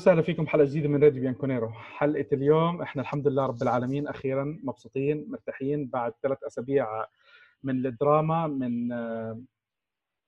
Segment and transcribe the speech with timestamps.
[0.00, 1.68] وسهلا فيكم حلقه جديدة من راديو بيانكونيرو.
[1.72, 7.06] حلقة اليوم إحنا الحمد لله رب العالمين أخيرا مبسوطين مرتاحين بعد ثلاث أسابيع
[7.62, 8.88] من الدراما من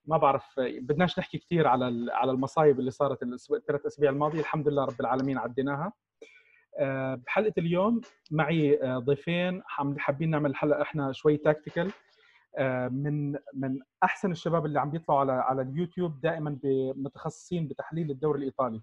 [0.05, 4.85] ما بعرف بدناش نحكي كثير على على المصايب اللي صارت الثلاث أسابيع الماضية الحمد لله
[4.85, 5.93] رب العالمين عديناها.
[7.25, 8.01] بحلقة اليوم
[8.31, 9.61] معي ضيفين
[9.97, 11.91] حابين نعمل حلقه إحنا شوي tactical
[12.91, 16.57] من من أحسن الشباب اللي عم بيطلعوا على على اليوتيوب دائما
[16.95, 18.81] متخصصين بتحليل الدوري الإيطالي.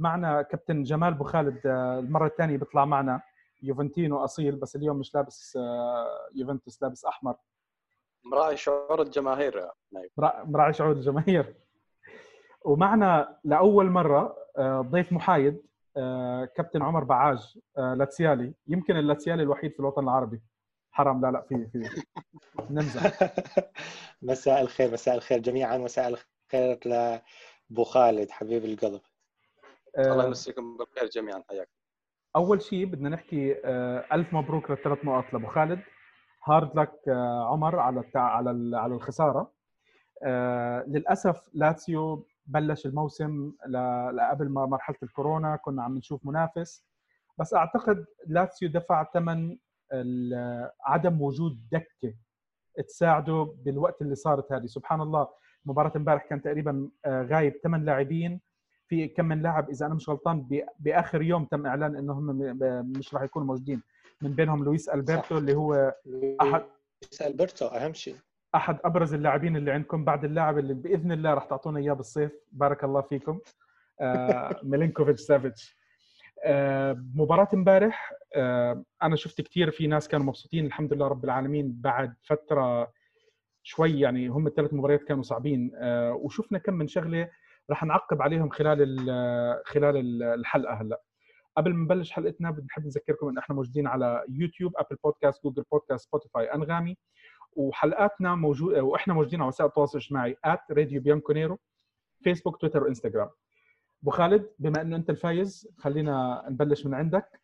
[0.00, 3.22] معنا كابتن جمال بو خالد المرة الثانية بيطلع معنا
[3.62, 5.58] يوفنتينو أصيل بس اليوم مش لابس
[6.34, 7.36] يوفنتوس لابس أحمر.
[8.24, 9.70] مراعي شعور الجماهير
[10.18, 11.54] مراعي شعور الجماهير.
[12.64, 14.36] ومعنا لأول مرة
[14.80, 15.62] ضيف محايد
[16.56, 18.54] كابتن عمر بعاج لاتسيالي.
[18.66, 20.42] يمكن اللاتسيالي الوحيد في الوطن العربي.
[20.92, 22.02] حرام لا لا في في
[22.70, 23.32] نمزح
[24.22, 29.00] مساء الخير مساء الخير جميعا مساء الخير لأبو خالد حبيب القلب.
[29.98, 31.68] الله يمسيكم بالخير جميعا حياك.
[32.36, 33.56] أول شيء بدنا نحكي
[34.12, 35.80] ألف مبروك للثلاث نقاط لأبو خالد.
[36.44, 36.92] hard luck
[37.46, 39.52] عمر على على على الخسارة.
[40.86, 43.52] للأسف لاتسيو بلش الموسم
[44.30, 46.84] قبل ما مرحلة الكورونا كنا عم نشوف منافس.
[47.38, 49.56] بس أعتقد لاتسيو دفع ثمن
[50.84, 52.14] عدم وجود دكة
[52.88, 54.66] تساعده بالوقت اللي صارت هذه.
[54.66, 55.28] سبحان الله
[55.64, 58.40] مباراة امبارح كان تقريبا غايب ثمان لاعبين.
[58.90, 60.46] في كم من لاعب إذا أنا مش غلطان
[60.78, 62.26] بآخر يوم تم إعلان إنه هم
[62.98, 63.82] مش راح يكونوا موجودين.
[64.22, 65.94] من بينهم لويس ألبرتو اللي هو
[66.42, 66.62] أحد
[67.02, 68.16] لويس ألبرتو أهم شيء.
[68.54, 72.32] أحد أبرز اللاعبين اللي عندكم بعد اللاعب اللي بإذن الله راح تعطونا إياه بالصيف.
[72.52, 73.38] بارك الله فيكم.
[74.00, 75.76] آه ميلينكوفيتش سافيتش.
[76.44, 81.72] آه مباراة امبارح آه أنا شفت كثير في ناس كانوا مبسوطين الحمد لله رب العالمين
[81.80, 82.92] بعد فترة
[83.62, 85.72] شوي يعني هم الثلاث مباريات كانوا صعبين.
[85.76, 87.28] آه وشفنا كم من شغلة
[87.70, 88.98] راح نعقب عليهم خلال
[89.66, 91.02] خلال الحلقة هلأ.
[91.56, 96.04] قبل ما نبلش حلقتنا بنحب نذكركم إن إحنا موجودين على يوتيوب أبل بودكاست جوجل بودكاست
[96.08, 96.96] سبوتيفاي أنغامي.
[97.52, 100.36] وحلقاتنا موجود وإحنا موجودين على وسائل التواصل الاجتماعي
[100.70, 101.58] راديو بيانكونيرو
[102.22, 103.30] فيسبوك تويتر وإنستغرام.
[104.02, 107.40] أبو خالد بما إنه أنت الفايز خلينا نبلش من عندك.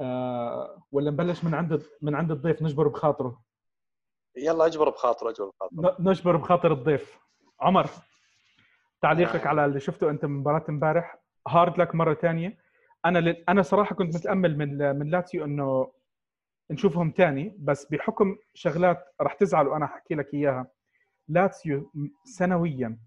[0.00, 3.42] أه ولا نبلش من عند من عند الضيف نجبر بخاطره.
[4.36, 5.96] يلا اجبر بخاطره اجبر بخاطره.
[6.00, 7.18] نجبر بخاطر الضيف.
[7.60, 7.86] عمر.
[9.02, 11.18] تعليقك على اللي شفته أنت من مباراة امبارح.
[11.48, 12.58] hard luck مرة ثانية
[13.04, 13.44] أنا ل...
[13.48, 15.92] أنا صراحة كنت متأمل من من لاتسيو إنه
[16.70, 20.66] نشوفهم ثاني بس بحكم شغلات راح تزعل وأنا أحكي لك إياها.
[21.28, 21.92] لاتسيو
[22.24, 22.98] سنويا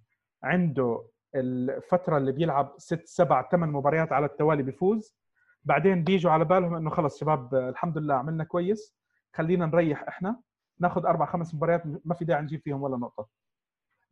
[0.43, 5.15] عنده الفترة اللي بيلعب ست سبع ثمان مباريات على التوالي بيفوز
[5.63, 8.95] بعدين بيجوا على بالهم إنه خلص شباب الحمد لله عملنا كويس.
[9.33, 10.41] خلينا نريح إحنا.
[10.79, 13.27] ناخذ أربع خمس مباريات ما في داعي نجيب فيهم ولا نقطة.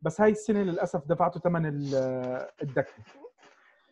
[0.04, 1.66] بس هاي السنة للأسف دفعته ثمن
[2.62, 2.92] الدكة.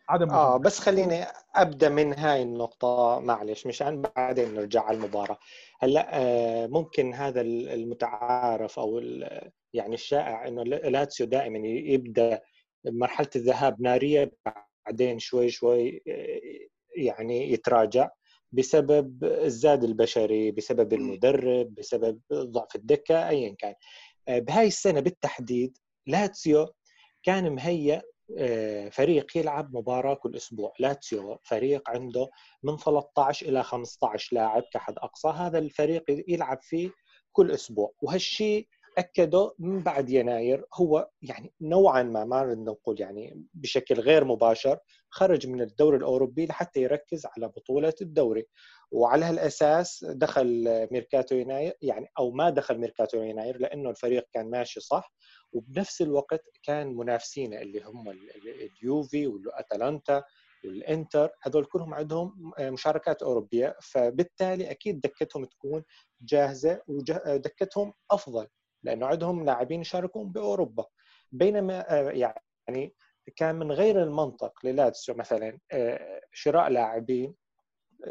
[0.09, 1.25] عدم آه بس خليني
[1.55, 5.37] أبدأ من هاي النقطة معلش مشان بعدين نرجع على المباراة.
[5.79, 8.99] هلأ آه ممكن هذا المتعارف أو
[9.73, 12.41] يعني الشائع إنه لاتسيو دائما يبدأ
[12.85, 14.31] مرحله الذهاب نارية
[14.85, 16.03] بعدين شوي شوي
[16.97, 18.09] يعني يتراجع
[18.51, 23.75] بسبب الزاد البشري بسبب المدرب بسبب ضعف الدكة ايا كان.
[24.27, 25.77] بهاي السنة بالتحديد
[26.07, 26.67] لاتسيو
[27.23, 28.01] كان مهيأ
[28.91, 30.73] فريق يلعب مباراة كل أسبوع.
[30.79, 32.29] لاتسيو فريق عنده
[32.63, 35.27] من 13 إلى 15 لاعب كحد أقصى.
[35.27, 36.89] هذا الفريق يلعب فيه
[37.31, 37.93] كل أسبوع.
[38.01, 44.79] وهالشيء أكده من بعد يناير هو يعني نوعا ما ما نقول يعني بشكل غير مباشر
[45.09, 48.45] خرج من الدوري الأوروبي لحتى يركز على بطولة الدوري.
[48.91, 54.79] وعلى هالأساس دخل ميركاتو يناير يعني أو ما دخل ميركاتو يناير لأنه الفريق كان ماشي
[54.79, 55.13] صح.
[55.53, 58.09] وبنفس الوقت كان منافسينه اللي هم
[58.81, 60.23] اليوفي والاتلانتا
[60.65, 61.29] والإنتر.
[61.41, 63.75] هذول كلهم عندهم مشاركات أوروبية.
[63.81, 65.83] فبالتالي أكيد دكتهم تكون
[66.21, 68.47] جاهزة ودكتهم أفضل
[68.83, 70.85] لأنه عندهم لاعبين يشاركون بأوروبا.
[71.31, 72.95] بينما يعني
[73.35, 75.59] كان من غير المنطق للاتسيو مثلا
[76.33, 77.35] شراء لاعبين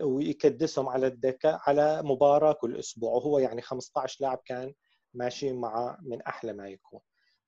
[0.03, 3.13] ويكدسهم على الدكة على مباراة كل أسبوع.
[3.13, 4.75] وهو يعني 15 لاعب كان
[5.15, 7.01] ماشي معه من أحلى ما يكون.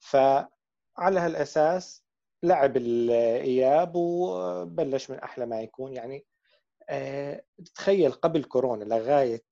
[0.04, 2.04] فعلى هالأساس
[2.42, 5.92] لعب الإياب وبلش من أحلى ما يكون.
[5.92, 6.26] يعني
[7.74, 9.42] تخيل قبل كورونا لغاية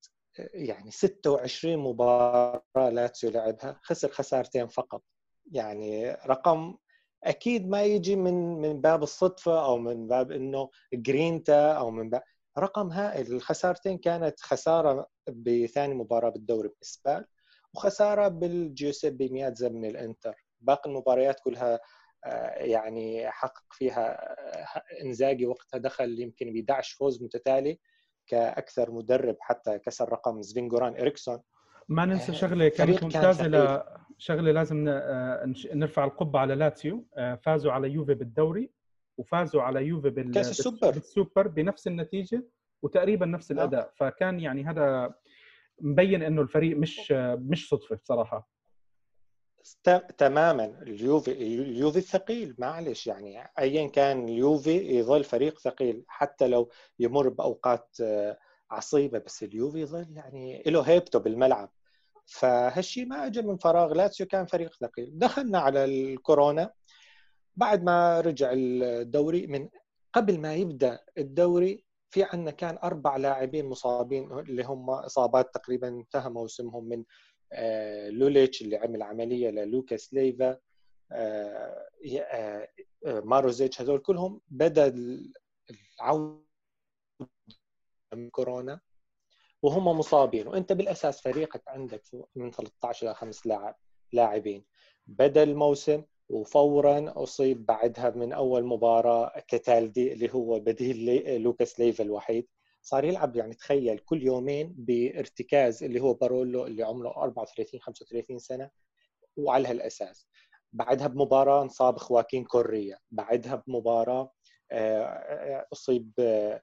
[0.53, 5.03] يعني 26 مباراة لاتسيو لعبها خسر خسارتين فقط.
[5.51, 6.75] يعني رقم
[7.23, 12.21] أكيد ما يجي من من باب الصدفة أو من باب إنه جرينتا أو من باب
[12.57, 13.33] رقم هائل.
[13.33, 17.25] الخسارتين كانت خسارة بثاني مباراة بالدوري بال سبال
[17.75, 20.42] وخسارة بالجيوسيبي مياتزا من الإنتر.
[20.63, 21.79] باقي المباريات كلها
[22.55, 24.35] يعني حقق فيها
[25.03, 27.79] إنزاجي وقتها دخل يمكن ب 11 فوز متتالي
[28.27, 31.39] كأكثر مدرب حتى كسر رقم سفين جوران إريكسون.
[31.89, 33.83] ما ننسى شغلة كانت ممتازة ل...
[34.17, 34.83] شغلة لازم
[35.73, 37.07] نرفع القبه على لاتسيو.
[37.41, 38.71] فازوا على يوفي بالدوري
[39.17, 40.31] وفازوا على يوفي بال...
[40.31, 40.91] كأس السوبر.
[40.91, 42.47] بالسوبر بنفس النتيجة
[42.83, 43.91] وتقريبا نفس الأداء.
[43.95, 45.13] فكان يعني هذا
[45.81, 48.52] مبين إنه الفريق مش مش صدفة بصراحة.
[50.17, 50.65] تماما.
[50.65, 52.55] اليوفي اليوفي ثقيل.
[52.57, 56.69] معلش يعني ايا كان اليوفي يظل فريق ثقيل حتى لو
[56.99, 57.97] يمر بأوقات
[58.71, 61.71] عصيبة بس اليوفي يظل يعني له هيبته بالملعب.
[62.25, 63.93] فهالشيء ما اجى من فراغ.
[63.93, 65.11] لاتسيو كان فريق ثقيل.
[65.13, 66.73] دخلنا على الكورونا.
[67.55, 69.69] بعد ما رجع الدوري من
[70.13, 76.29] قبل ما يبدأ الدوري في عندنا كان أربع لاعبين مصابين اللي هم إصابات تقريبا انتهى
[76.29, 77.03] موسمهم من آه،
[78.09, 80.57] لوليتش اللي عمل عملية للوكاس ليفا
[81.11, 81.87] آه،
[82.31, 82.67] آه،
[83.05, 84.95] ماروزيتش هذول كلهم بدأ
[85.99, 86.43] العودة
[88.13, 88.79] من كورونا
[89.61, 90.47] وهم مصابين.
[90.47, 92.03] وأنت بالأساس فريقك عندك
[92.35, 93.75] من 13 إلى 5 لاعب
[94.13, 94.65] لاعبين.
[95.07, 102.47] بدأ الموسم وفورا أصيب بعدها من أول مباراة كاتالدي اللي هو بديل لوكاس ليفا الوحيد.
[102.83, 108.69] صار يلعب يعني تخيل كل يومين بارتكاز اللي هو بارولو اللي عمره 34 35 سنة
[109.37, 110.27] وعلى هالأساس.
[110.73, 112.99] بعدها بمباراة انصاب خواكين كوريا.
[113.11, 114.31] بعدها بمباراة
[114.71, 116.61] آه، آه، أصيب آه،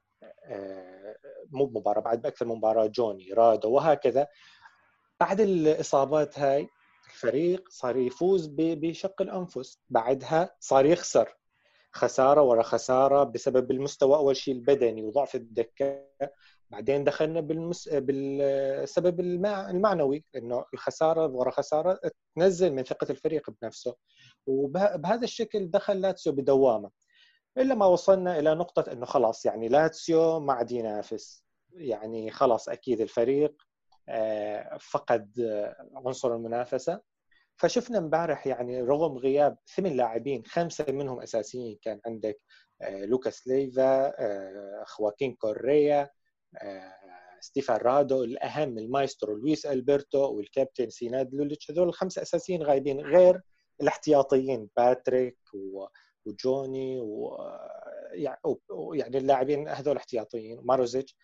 [1.51, 4.27] مو بمباراة بعد بأكثر من مباراة جوني رادو وهكذا.
[5.19, 6.67] بعد الإصابات هاي
[7.07, 9.79] الفريق صار يفوز بشق الأنفس.
[9.89, 11.40] بعدها صار يخسر.
[11.93, 14.15] خسارة ورا خسارة بسبب المستوى.
[14.15, 16.05] أول شيء البدني وضعف الدكة.
[16.69, 17.89] بعدين دخلنا بالمس...
[17.89, 21.99] بالسبب المعنوي إنه الخسارة ورا خسارة
[22.35, 23.95] تنزل من ثقة الفريق بنفسه.
[24.47, 26.89] وبهذا الشكل دخل لاتسيو بدوامة.
[27.57, 31.43] إلى ما وصلنا إلى نقطة إنه خلاص يعني لاتسيو ما عاد ينافس.
[31.73, 33.61] يعني خلاص أكيد الفريق
[34.09, 35.31] آه، فقد
[35.95, 37.10] عنصر المنافسة.
[37.61, 42.37] فشفنا امبارح يعني رغم غياب ثمان لاعبين خمسة منهم أساسيين كان عندك
[42.81, 46.09] آه، لوكاس ليفا آه، خواكين كوريا
[47.39, 53.41] ستيفان رادو الأهم المايسترو لويس ألبرتو والكابتن سيناد لوليتش هذول الخمسة أساسيين غايبين غير
[53.81, 55.37] الاحتياطيين باتريك
[56.25, 56.99] وجوني
[58.69, 61.17] ويعني اللاعبين هذول احتياطيين ماروزيتش.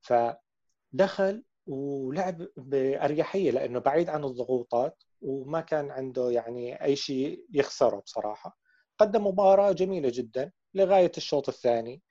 [0.00, 5.02] فدخل ولعب بأريحية لأنه بعيد عن الضغوطات.
[5.22, 8.58] وما كان عنده يعني أي شيء يخسره بصراحة.
[8.98, 12.02] قدم مباراة جميلة جدا لغاية الشوط الثاني.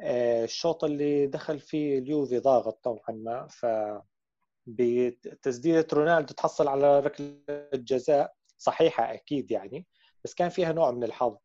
[0.00, 3.66] آه، الشوط اللي دخل فيه اليوفي ضاغط طبعا ما ف
[4.66, 7.40] بتسديدة رونالدو تحصل على ركلة
[7.74, 9.86] جزاء صحيحة أكيد يعني
[10.24, 11.36] بس كان فيها نوع من الحظ.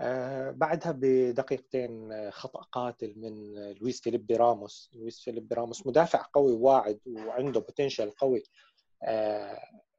[0.00, 4.90] آه، بعدها بدقيقتين آه، خطأ قاتل من لويس فيليبي راموس.
[4.94, 8.42] لويس فيليبي راموس مدافع قوي واعد وعنده potential قوي.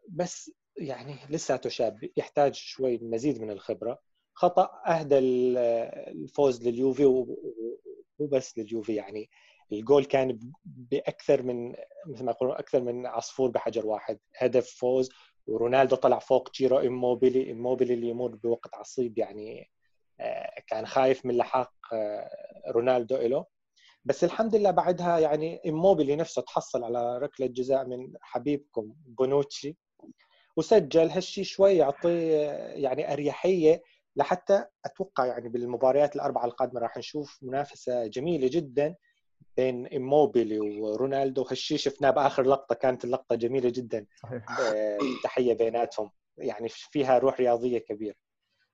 [0.09, 4.00] بس يعني لساته شاب يحتاج شوي مزيد من الخبرة.
[4.33, 7.37] خطأ أهدى الفوز لليوفي ومو
[8.19, 9.30] بس لليوفي يعني.
[9.71, 11.75] الجول كان بأكثر من
[12.07, 14.19] مثل ما يقولون أكثر من عصفور بحجر واحد.
[14.37, 15.09] هدف فوز
[15.47, 19.71] ورونالدو طلع فوق تشيرو إموبيلي إموبيلي اللي يمر بوقت عصيب يعني
[20.19, 22.30] آه، كان خايف من لحاق آه،
[22.71, 23.45] رونالدو له
[24.06, 29.78] بس الحمد لله بعدها يعني إموبيلي نفسه تحصل على ركلة جزاء من حبيبكم بونوتشي.
[30.59, 32.37] وسجل هالشيء شوي يعطيه
[32.85, 33.81] يعني أريحية
[34.16, 38.95] لحتى أتوقع يعني بالمباريات الأربعة القادمة راح نشوف منافسة جميلة جدا
[39.57, 41.44] بين إموبيلي ورونالدو.
[41.44, 44.06] هالشيء شفناه بآخر لقطة كانت اللقطة جميلة جدا.
[44.23, 44.59] صحيح.
[44.59, 46.11] آه، تحية بيناتهم.
[46.37, 48.16] يعني فيها روح رياضية كبيرة.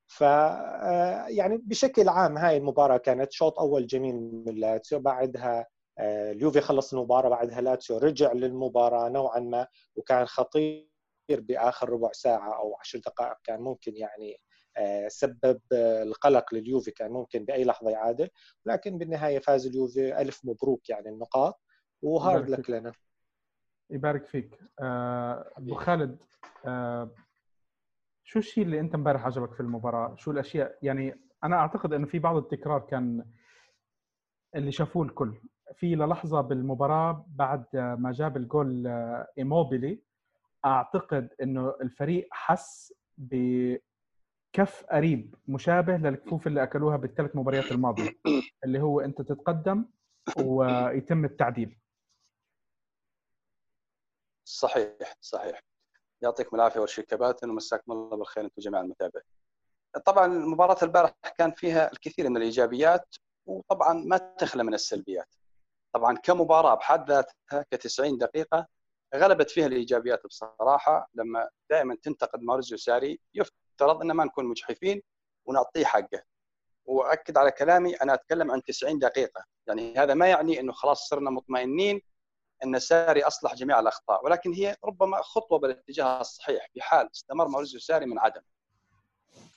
[0.08, 5.00] ف آه، يعني بشكل عام هاي المباراة كانت شوط أول جميل من لاتسيو.
[5.00, 5.66] بعدها
[6.00, 10.95] آه، اليوفي خلص المباراة بعدها لاتسيو رجع للمباراة نوعا ما وكان خطير.
[11.30, 14.38] بآخر ربع ساعة أو عشر دقائق كان ممكن يعني
[14.78, 18.30] آه، سبب القلق لليوفي كان ممكن بأي لحظة يعادل
[18.66, 21.62] لكن بالنهاية فاز اليوفي ألف مبروك يعني النقاط
[22.02, 22.92] وهارد لك لنا.
[23.90, 24.60] يبارك فيك.
[25.58, 26.24] أبو خالد
[28.24, 32.20] شو الشيء اللي أنت امبارح عجبك في المباراة؟ شو الأشياء؟ يعني أنا أعتقد إنه في
[32.20, 33.26] بعض التكرار كان
[34.56, 35.42] اللي شافوه الكل.
[35.74, 38.88] في للحظه بالمباراة بعد ما جاب الجول
[39.38, 40.02] إيموبيلي
[40.66, 48.12] أعتقد إنه الفريق حس بكف قريب مشابه للكفوف اللي أكلوها بالثلاث مباريات الماضية
[48.64, 49.86] اللي هو أنت تتقدم
[50.38, 51.80] ويتم التعديل.
[54.48, 55.62] صحيح صحيح.
[56.22, 59.26] يعطيكم العافية أول شيء كباتن ومساكم الله بالخير أنتم جميع المتابعين.
[60.06, 65.36] طبعا مباراه البارح كان فيها الكثير من الإيجابيات وطبعا ما تخلى من السلبيات.
[65.96, 68.68] طبعا كمباراة بحد ذاتها ك 90 دقيقة
[69.18, 75.02] غلبت فيها الإيجابيات بصراحة لما دائما تنتقد مارزيو ساري يفترض ان ما نكون مجحفين
[75.46, 76.24] ونعطيه حقه.
[76.86, 79.44] واكد على كلامي أنا أتكلم عن 90 دقيقة.
[79.68, 82.02] يعني هذا ما يعني إنه خلاص صرنا مطمئنين
[82.64, 84.26] إن ساري أصلح جميع الأخطاء.
[84.26, 88.42] ولكن هي ربما خطوة بالاتجاه الصحيح في حال استمر ماوريزيو ساري من عدم.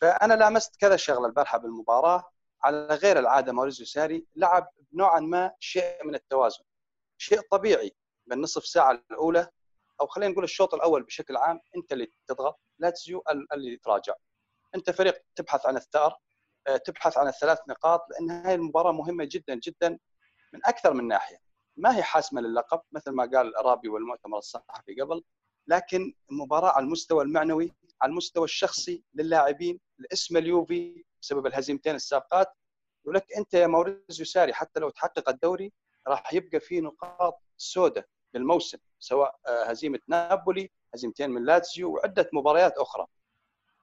[0.00, 2.24] فأنا لامست كذا شغلة البارحة بالمباراة.
[2.62, 6.64] على غير العادة ماوريزيو ساري لعب نوعا ما شيء من التوازن.
[7.18, 7.94] شيء طبيعي.
[8.28, 9.48] بالنصف ساعة الأولى
[10.00, 14.14] أو خلينا نقول الشوط الأول بشكل عام أنت اللي تضغط لاتسيو اللي يتراجع
[14.74, 16.16] أنت فريق تبحث عن الثأر
[16.66, 19.98] آه، تبحث عن الثلاث نقاط لأن هذه المباراة مهمة جدا جدا
[20.52, 21.36] من أكثر من ناحية.
[21.76, 25.24] ما هي حاسمة للقب مثل ما قال رابي بالمؤتمر الصحفي قبل
[25.66, 32.52] لكن مباراه على المستوى المعنوي على المستوى الشخصي للاعبين الاسم اليوفي بسبب الهزيمتين السابقات.
[33.04, 35.72] يقول لك أنت يا ماوريزيو ساري حتى لو تحقق الدوري
[36.06, 38.06] راح يبقى في نقاط سوداء.
[38.34, 43.06] بالموسم سواء آه، هزيمة نابولي هزيمتين من لاتسيو وعدة مباريات أخرى.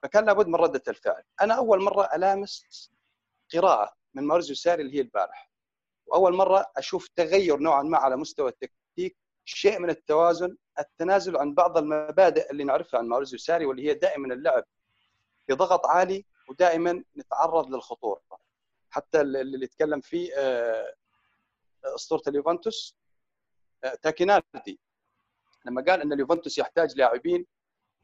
[0.04, 1.24] فكان لابد من ردة الفعل.
[1.42, 2.90] أنا أول مرة ألامس
[3.54, 5.52] قراءة من ماوريزيو ساري اللي هي البارح
[6.06, 11.78] وأول مرة أشوف تغير نوعا ما على مستوى التكتيك شيء من التوازن التنازل عن بعض
[11.78, 14.64] المبادئ اللي نعرفها عن ماوريزيو ساري واللي هي دائما اللعب
[15.50, 18.22] بضغط عالي ودائما نتعرض للخطورة.
[18.90, 20.94] حتى اللي يتكلم فيه آه،
[21.86, 22.96] أسطورة اليوفنتوس
[24.02, 24.80] تاكيناردي
[25.66, 27.46] لما قال إن اليوفنتوس يحتاج لاعبين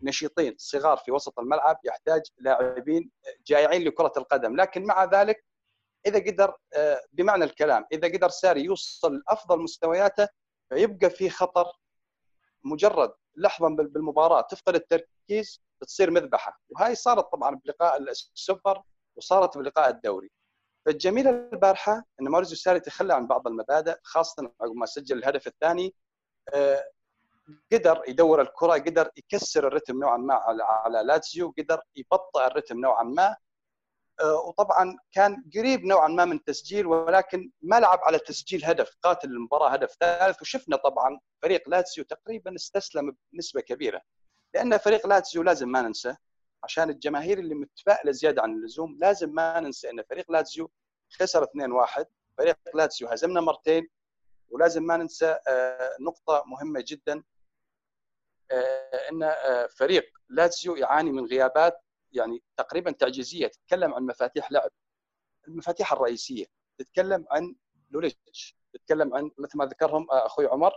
[0.02, 3.12] نشيطين صغار في وسط الملعب يحتاج لاعبين
[3.48, 4.56] جائعين لكرة القدم.
[4.56, 5.46] لكن مع ذلك
[6.06, 10.28] إذا قدر آه، بمعنى الكلام إذا قدر ساري يوصل لأفضل مستوياته
[10.70, 11.66] فيبقى في خطر
[12.64, 13.14] مجرد.
[13.36, 16.62] لحظه بالمباراة تفقد التركيز تصير مذبحة.
[16.70, 18.82] وهاي صارت طبعا بلقاء السوبر
[19.16, 20.32] وصارت بلقاء الدوري.
[20.86, 25.94] فالجميل البارحة إن ماوريزيو ساري تخلى عن بعض المبادئ خاصة عقب ما سجل الهدف الثاني
[26.54, 26.84] آه،
[27.72, 33.04] قدر يدور الكرة قدر يكسر الرتم نوعا ما على على لاتسيو قدر يبطئ الرتم نوعا
[33.04, 33.36] ما
[34.22, 39.30] آه، وطبعا كان قريب نوعا ما من تسجيل ولكن ما لعب على تسجيل هدف قاتل
[39.30, 44.02] المباراة هدف ثالث وشفنا طبعا فريق لاتسيو تقريبا استسلم بنسبة كبيرة.
[44.54, 46.16] لأن فريق لاتسيو لازم ما ننسى
[46.64, 50.72] عشان الجماهير اللي متفائلة زيادة عن اللزوم لازم ما ننسى إن فريق لاتسيو
[51.10, 52.04] خسر 2-1
[52.38, 53.90] فريق لاتسيو هزمنا مرتين
[54.50, 57.24] ولازم ما ننسى آه، نقطة مهمة جدا
[58.52, 59.34] آه، إن
[59.78, 64.72] فريق لاتسيو يعاني من غيابات يعني تقريبا تعجيزية تتكلم عن مفاتيح لعب
[65.48, 66.46] المفاتيح الرئيسية
[66.78, 67.56] تتكلم عن
[67.92, 70.72] لوليتش تتكلم عن مثل ما ذكرهم آه، أخوي عمر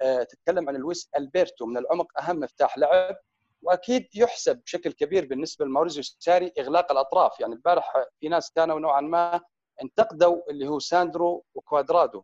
[0.00, 3.16] آه، تتكلم عن لويس ألبرتو من العمق أهم مفتاح لعب
[3.62, 7.40] واكيد يحسب بشكل كبير بالنسبة لماوريزيو ساري إغلاق الأطراف.
[7.40, 9.40] يعني البارح في ناس كانوا نوعا ما
[9.82, 12.22] انتقدوا اللي هو ساندرو وكوادرادو.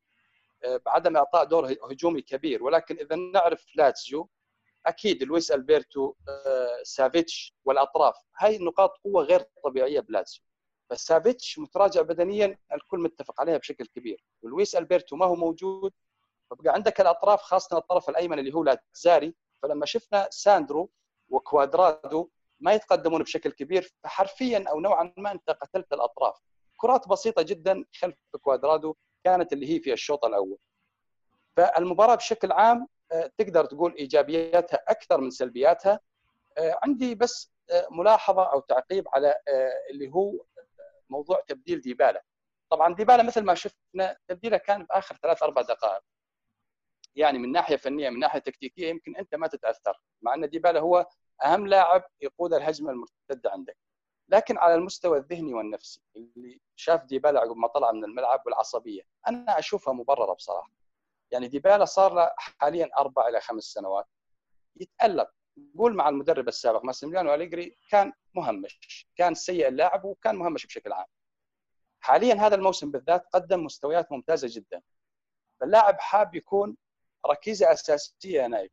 [0.64, 2.62] آه، بعدم إعطاء دور هجومي كبير.
[2.64, 4.28] ولكن إذا نعرف لاتسيو
[4.86, 8.14] أكيد لويس ألبرتو آه، سافيتش والأطراف.
[8.38, 10.44] هاي نقاط قوة غير طبيعية بلاتسيو
[10.90, 14.24] فسافيتش متراجع بدنيا الكل متفق عليها بشكل كبير.
[14.42, 15.92] ولويس ألبرتو ما هو موجود
[16.50, 19.34] فبقى عندك الأطراف خاصة الطرف الأيمن اللي هو لاتزاري.
[19.62, 20.90] فلما شفنا ساندرو
[21.34, 22.28] وكوادرادو
[22.60, 26.36] ما يتقدمون بشكل كبير فحرفيا أو نوعا ما انت قتلت الأطراف.
[26.76, 30.58] كرات بسيطة جدا خلف كوادرادو كانت اللي هي في الشوط الأول.
[31.56, 36.00] فالمباراة بشكل عام آه، تقدر تقول إيجابياتها أكثر من سلبياتها.
[36.58, 39.34] آه، عندي بس آه، ملاحظة أو تعقيب على
[39.90, 40.32] اللي هو
[41.10, 42.22] موضوع تبديل ديبالا.
[42.70, 46.02] طبعا ديبالا مثل ما شفنا تبديله كان باخر ثلاث أربع دقائق.
[47.16, 51.06] يعني من ناحية فنية من ناحية تكتيكية يمكن أنت ما تتأثر مع أن ديبالا هو
[51.44, 53.76] أهم لاعب يقود الهجمة المرتدة عندك.
[54.28, 59.58] لكن على المستوى الذهني والنفسي اللي شاف ديبالا عقب ما طلع من الملعب والعصبية أنا
[59.58, 60.70] أشوفها مبررة بصراحة.
[61.30, 64.06] يعني ديبالا صار له حاليا أربع إلى خمس سنوات
[64.76, 65.30] يتألق.
[65.78, 71.06] قول مع المدرب السابق ماسيميليانو أليجري كان مهمش كان سيء اللاعب وكان مهمش بشكل عام.
[72.00, 74.82] حاليا هذا الموسم بالذات قدم مستويات ممتازة جدا.
[75.60, 76.76] فاللاعب حاب يكون
[77.26, 78.72] ركيزة أساسية نايف.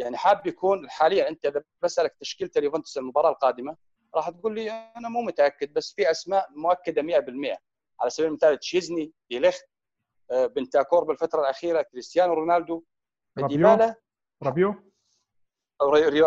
[0.00, 3.76] يعني حاب يكون حاليا أنت إذا بسألك تشكيلة اليوفنتوس المباراة القادمة
[4.14, 7.58] راح تقول لي أنا مو متأكد بس في أسماء مؤكدة 100%
[8.00, 9.64] على سبيل المثال تشيزني ديليخت
[10.30, 12.84] آه، بنتاكور بالفترة الأخيرة كريستيانو رونالدو
[13.36, 13.94] ديبالا
[14.42, 14.74] رابيو؟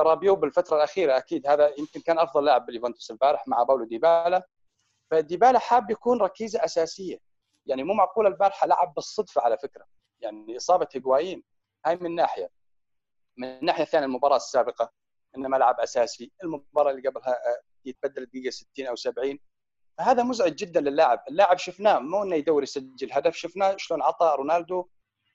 [0.02, 4.48] رابيو بالفترة الأخيرة أكيد هذا يمكن كان أفضل لاعب باليوفنتوس البارح مع باولو ديبالا.
[5.12, 7.18] فديبالا حاب يكون ركيزة أساسية.
[7.66, 9.86] يعني مو معقول البارحة لعب بالصدفة على فكرة.
[10.20, 11.44] يعني إصابة هيغوايين
[11.86, 12.50] هاي من ناحية.
[13.38, 14.92] من الناحية الثانية المباراة السابقة
[15.38, 19.40] انما لعب أساسي المباراة اللي قبلها آه، يتبدل الدقيقه 60 أو 70
[19.98, 21.24] فهذا مزعج جدا للاعب.
[21.30, 24.88] اللاعب شفناه مو إنه يدور يسجل هدف شفناه شلون عطى رونالدو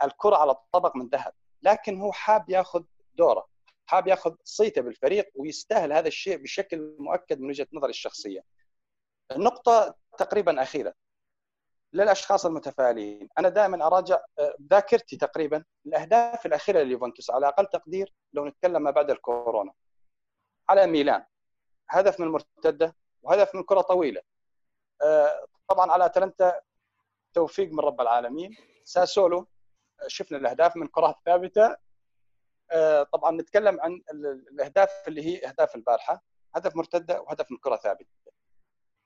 [0.03, 1.33] الكرة على طبق من ذهب.
[1.63, 3.49] لكن هو حاب ياخذ دوره
[3.87, 8.45] حاب ياخذ صيته بالفريق ويستاهل هذا الشيء بشكل مؤكد من وجهة نظري الشخصية.
[9.33, 10.95] النقطة تقريبا أخيرة.
[11.93, 13.29] للأشخاص المتفائلين.
[13.39, 18.91] أنا دائما أراجع آه، ذاكرتي تقريبا الأهداف الأخيرة لليوفنتوس على أقل تقدير لو نتكلم ما
[18.91, 19.73] بعد الكورونا.
[20.69, 21.25] على ميلان
[21.89, 24.21] هدف من المرتده وهدف من كرة طويلة.
[25.03, 26.61] آه، طبعا على أتلانتا
[27.35, 28.57] توفيق من رب العالمين.
[28.85, 29.39] ساسولو
[30.03, 31.77] آه، شفنا الأهداف من كرات ثابتة.
[33.13, 34.03] طبعا نتكلم عن
[34.53, 36.23] الأهداف اللي هي أهداف البارحة.
[36.55, 38.09] هدف مرتدة وهدف من كرة ثابتة.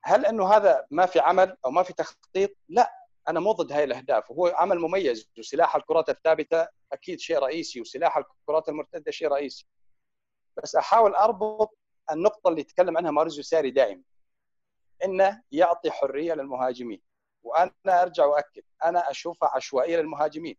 [0.05, 2.93] هل أنه هذا ما في عمل أو ما في تخطيط؟ لا
[3.29, 4.31] أنا مو ضد هاي الأهداف.
[4.31, 9.67] وهو عمل مميز وسلاح الكرات الثابتة أكيد شيء رئيسي وسلاح الكرات المرتدة شيء رئيسي.
[10.57, 11.79] بس أحاول أربط
[12.11, 14.03] النقطة اللي يتكلم عنها ماريزيو ساري دائما.
[15.05, 17.03] إنه يعطي حرية للمهاجمين.
[17.43, 20.57] وأنا أرجع واكد أنا أشوفها عشوائية للمهاجمين.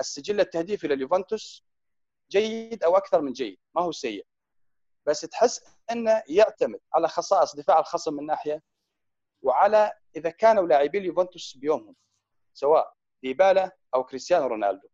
[0.00, 1.64] السجل التهديفي لليوفنتوس
[2.30, 4.26] جيد أو أكثر من جيد ما هو سيء.
[5.06, 8.62] بس تحس أنه يعتمد على خصائص دفاع الخصم من ناحية
[9.42, 11.96] وعلى إذا كانوا لاعبي اليوفنتوس بيومهم
[12.54, 14.88] سواء ديبالا أو كريستيانو رونالدو.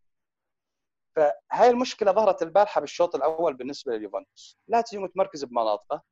[1.17, 4.59] فهاي المشكلة ظهرت البارحة بالشوط الأول بالنسبة لليوفنتوس.
[4.69, 6.03] لاتزيو متمركز بمناطقه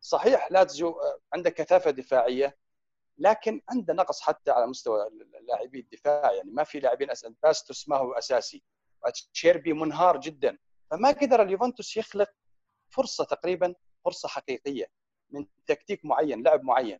[0.00, 1.00] صحيح لاتزيو
[1.32, 2.56] عنده كثافة دفاعية
[3.18, 5.10] لكن عنده نقص حتى على مستوى
[5.48, 7.08] لاعبي الدفاع يعني ما في لاعبين
[7.42, 8.62] باستوس ما هو أساسي.
[9.32, 10.58] أتشيربي منهار جدا.
[10.90, 12.30] فما قدر اليوفنتوس يخلق
[12.90, 14.86] فرصة تقريبا فرصة حقيقية
[15.30, 16.98] من تكتيك معين لعب معين.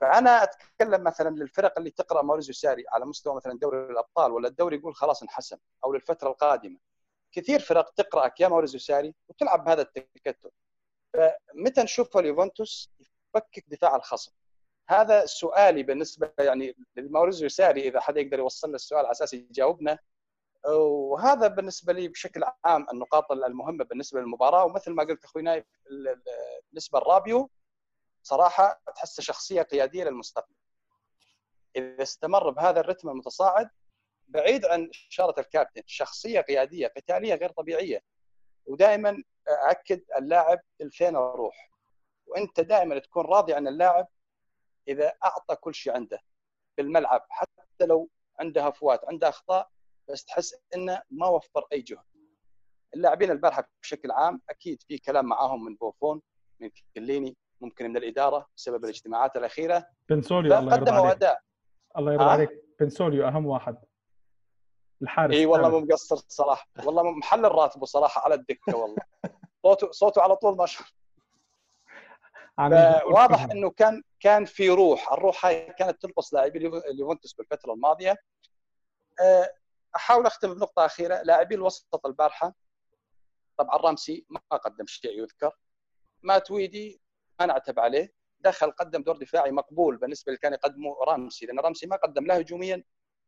[0.00, 4.76] فأنا أتكلم مثلا للفرق اللي تقرأ موريزيو ساري على مستوى مثلا دوري الأبطال ولا الدوري
[4.76, 6.78] يقول خلاص انحسم أو للفترة القادمة.
[7.32, 10.50] كثير فرق تقراك يا موريزيو ساري وتلعب بهذا التكتل.
[11.14, 14.32] فمتى نشوف اليوفنتوس يفكك دفاع الخصم؟
[14.88, 19.98] هذا سؤالي بالنسبة يعني لموريزيو ساري إذا حدا يقدر يوصل له السؤال على أساس يجاوبنا.
[20.66, 25.64] وهذا بالنسبة لي بشكل عام النقاط المهمة بالنسبة للمباراة ومثل ما قلت أخوي نايف
[26.70, 27.50] بالنسبة لرابيو
[28.22, 30.54] صراحة تحسه شخصية قيادية للمستقبل.
[31.76, 33.70] إذا استمر بهذا الرتم المتصاعد
[34.28, 38.02] بعيد عن شارة الكابتن شخصية قيادية قتالية غير طبيعية.
[38.66, 41.70] ودائما اكد اللاعب الفين الروح
[42.26, 44.08] وأنت دائما تكون راضي عن اللاعب
[44.88, 46.18] إذا أعطى كل شيء عنده.
[46.76, 48.08] في الملعب حتى لو
[48.40, 49.70] عنده هفوات عنده أخطاء
[50.12, 51.98] بس تحس إنه ما وفر أي جهد.
[52.94, 56.22] اللاعبين البارحة بشكل عام أكيد في كلام معاهم من بوفون
[56.60, 59.86] من كيليني ممكن من الإدارة بسبب الاجتماعات الأخيرة.
[60.08, 61.12] بنسوليو الله يرضى عليك.
[61.16, 61.40] أداء.
[61.98, 62.50] الله يرضى آه؟ عليك.
[62.80, 63.76] بنسوليو أهم واحد.
[65.02, 66.66] الحارس إي والله مو مقصر صراحة.
[66.84, 69.02] والله محل الراتب صراحة على الدكة والله.
[69.62, 70.86] صوته صوته على طول ما شاء
[73.12, 75.12] واضح إنه كان كان في روح.
[75.12, 76.58] الروح هاي كانت تلبس لاعبي
[76.90, 78.16] اليوفنتوس بالفترة الماضية.
[79.20, 79.52] آه،
[79.96, 81.22] أحاول أختم بنقطة أخيرة.
[81.22, 82.54] لاعبي الوسط البارحة.
[83.58, 85.58] طبعا رامسي ما قدم شيء يذكر.
[86.22, 87.00] ماتويدي
[87.40, 88.12] ما نعتب عليه.
[88.40, 92.40] دخل قدم دور دفاعي مقبول بالنسبة اللي كان يقدمه رامسي لأن رامسي ما قدم لا
[92.40, 92.84] هجوميا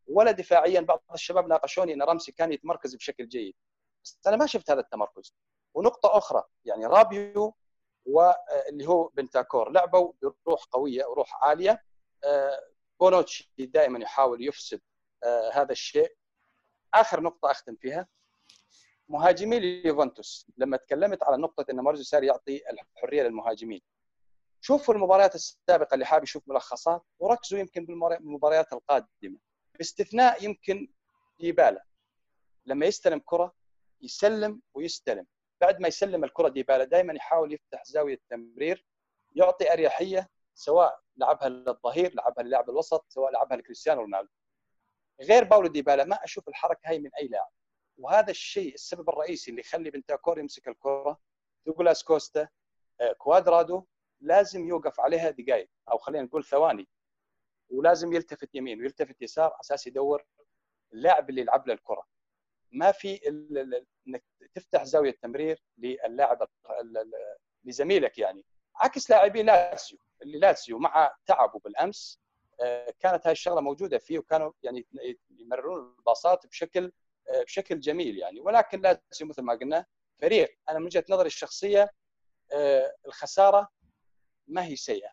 [0.06, 0.80] ولا دفاعيا.
[0.80, 3.54] بعض الشباب ناقشوني إن رامسي كان يتمركز بشكل جيد.
[4.04, 5.34] بس أنا ما شفت هذا التمركز.
[5.74, 7.54] ونقطة أخرى يعني رابيو
[8.04, 10.12] واللي هو بنتاكور لعبوا
[10.46, 11.82] بروح قوية وروح عالية.
[12.24, 12.60] آه،
[13.00, 14.80] بونوتشي دائما يحاول يفسد
[15.24, 16.16] آه، هذا الشيء.
[16.94, 18.08] آخر نقطة أختم فيها.
[19.08, 23.82] مهاجمي اليوفنتوس لما تكلمت على نقطة إن ماوريزيو ساري يعطي الحرية للمهاجمين.
[24.60, 29.38] شوفوا المباريات السابقة اللي حاب يشوف ملخصات وركزوا يمكن بالمباريات القادمة.
[29.78, 30.88] باستثناء يمكن
[31.40, 31.84] ديبالا.
[32.66, 33.54] لما يستلم كرة
[34.00, 35.26] يسلم ويستلم.
[35.60, 38.86] بعد ما يسلم الكرة ديبالا دائما يحاول يفتح زاوية التمرير
[39.34, 44.30] يعطي أريحية سواء لعبها للظهير لعبها للاعب الوسط سواء لعبها لكريستيانو رونالدو.
[45.22, 47.50] غير باولو ديبالا ما أشوف الحركة هاي من أي لاعب.
[47.98, 51.20] وهذا الشيء السبب الرئيسي اللي يخلي بنتاكور يمسك الكرة.
[51.66, 52.48] دوغلاس كوستا
[53.00, 53.84] آه، كوادرادو
[54.20, 56.88] لازم يوقف عليها دقائق أو خلينا نقول ثواني.
[57.70, 60.24] ولازم يلتفت يمين ويلتفت يسار أساس يدور
[60.92, 62.06] اللاعب اللي يلعب له الكرة.
[62.70, 63.28] ما في
[64.06, 66.48] إنك تفتح زاوية تمرير للاعب
[67.64, 68.44] لزميلك يعني.
[68.76, 72.21] عكس لاعبي لاتسيو اللي لاتسيو مع تعبه بالأمس
[73.00, 74.86] كانت هاي الشغلة موجودة فيه وكانوا يعني
[75.30, 76.92] يمررون الباصات بشكل
[77.28, 78.40] آه، بشكل جميل يعني.
[78.40, 79.86] ولكن لازم مثل ما قلنا
[80.18, 81.92] فريق أنا من وجهة نظري الشخصية
[82.52, 83.68] آه، الخسارة
[84.46, 85.10] ما هي سيئة.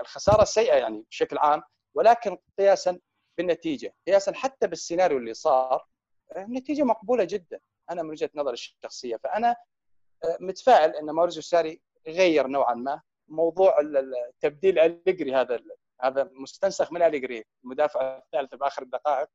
[0.00, 1.62] الخسارة سيئة يعني بشكل عام
[1.94, 3.00] ولكن قياسا
[3.38, 3.94] بالنتيجة.
[4.06, 5.86] قياسا حتى بالسيناريو اللي صار
[6.36, 7.60] النتيجة مقبولة جدا.
[7.90, 9.16] أنا من وجهة نظري الشخصية.
[9.16, 9.56] فأنا
[10.40, 13.02] متفائل إن ماوريزيو ساري غير نوعا ما.
[13.28, 13.76] موضوع
[14.40, 15.54] تبديل أليجري هذا
[16.02, 19.28] هذا مستنسخ من اليجري المدافع الثالث بآخر الدقائق.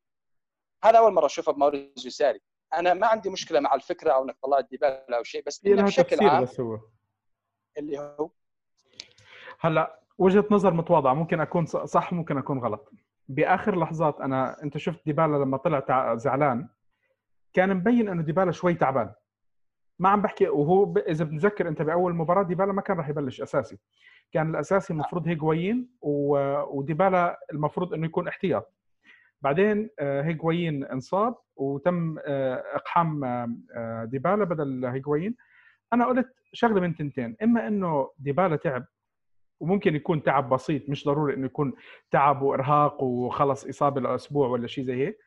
[0.84, 2.42] هذا أول مرة أشوفه بماوريزيو ساري.
[2.74, 6.44] أنا ما عندي مشكلة مع الفكرة أو إنك طلعت ديبالا أو شيء بس بشكل عام
[6.44, 6.80] بس هو.
[7.78, 8.30] اللي هو
[9.60, 12.92] هلا وجهة نظر متواضعة ممكن أكون صح ممكن أكون غلط.
[13.28, 16.70] بآخر لحظات أنا أنت شفت ديبالا لما طلع زعلان
[17.54, 19.14] كان مبين إنه ديبالا شوي تعبان.
[20.00, 20.98] ما عم بحكي وهو ب...
[20.98, 23.78] إذا بتذكر أنت بأول مباراة ديبالا ما كان راح يبلش أساسي.
[24.32, 26.38] كان الأساسي المفروض هيغوين و...
[26.78, 28.74] وديبالا المفروض إنه يكون احتياط.
[29.42, 35.36] بعدين آه، هيغوين انصاب وتم آه، إقحام آه، ديبالا بدل هيغوين
[35.94, 38.86] أنا قلت شغلة من تنتين إما إنه ديبالا تعب
[39.60, 41.74] وممكن يكون تعب بسيط مش ضروري إنه يكون
[42.12, 45.18] تعب وإرهاق وخلص إصابة لأسبوع ولا شيء زي هيك.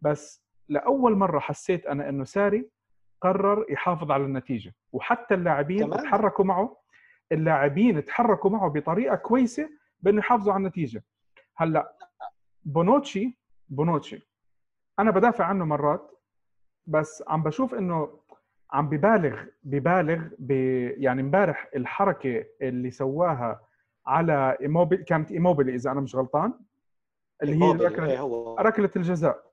[0.00, 2.68] بس لأول مرة حسيت أنا إنه ساري
[3.20, 4.74] قرر يحافظ على النتيجة.
[4.92, 6.76] وحتى اللاعبين تحركوا معه
[7.32, 11.04] اللاعبين تحركوا معه بطريقة كويسة بأنه يحافظوا على النتيجة.
[11.56, 11.92] هلأ
[12.64, 14.28] بونوتشي بونوتشي
[14.98, 16.10] أنا بدافع عنه مرات
[16.86, 18.20] بس عم بشوف إنه
[18.72, 20.50] عم ببالغ ببالغ ب
[20.96, 23.60] يعني امبارح الحركة اللي سواها
[24.06, 26.52] على ايموبيل كانت إيموبيلي إذا أنا مش غلطان
[27.42, 29.50] اللي هي ركلة إيه ركلة الجزاء.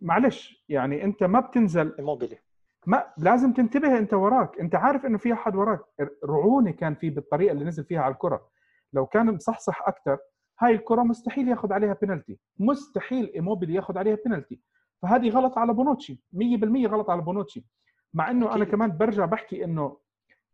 [0.00, 2.38] معلش يعني أنت ما بتنزل إيموبيلي.
[2.86, 4.60] ما لازم تنتبه انت وراك.
[4.60, 5.80] انت عارف انه في أحد وراك.
[6.24, 8.48] رعونه كان في بالطريقة اللي نزل فيها على الكرة.
[8.92, 10.18] لو كان مصحصح أكثر
[10.60, 14.60] هاي الكرة مستحيل ياخذ عليها بينالتي مستحيل إيموبيلي ياخذ عليها بينالتي
[15.02, 16.22] فهذه غلط على بونوتشي.
[16.32, 17.66] 100% غلط على بونوتشي.
[18.14, 19.96] مع إنه أنا كمان برجع بحكي إنه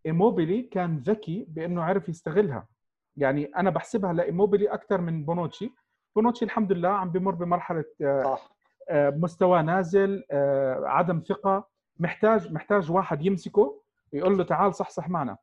[0.06, 2.68] إيموبيلي كان ذكي بإنه عرف يستغلها.
[3.16, 5.72] يعني أنا بحسبها لإيموبيلي أكثر من بونوتشي.
[6.16, 8.52] بونوتشي الحمد لله عم بمر بمرحلة آه، صح.
[8.88, 11.71] آه، مستوى نازل آه، عدم ثقة.
[11.98, 13.80] محتاج محتاج واحد يمسكه
[14.12, 15.36] ويقول له تعال صحصح معنا.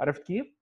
[0.00, 0.54] عرفت كيف؟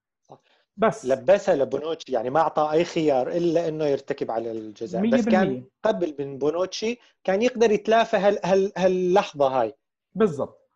[0.76, 1.06] بس.
[1.06, 2.12] لبسها لبونوتشي.
[2.12, 5.10] يعني ما أعطى أي خيار إلا إنه يرتكب ركلة الجزاء.
[5.10, 9.74] بس كان قبل من بونوتشي كان يقدر يتلافى هال هال هاللحظة هاي.
[10.14, 10.68] بالضبط.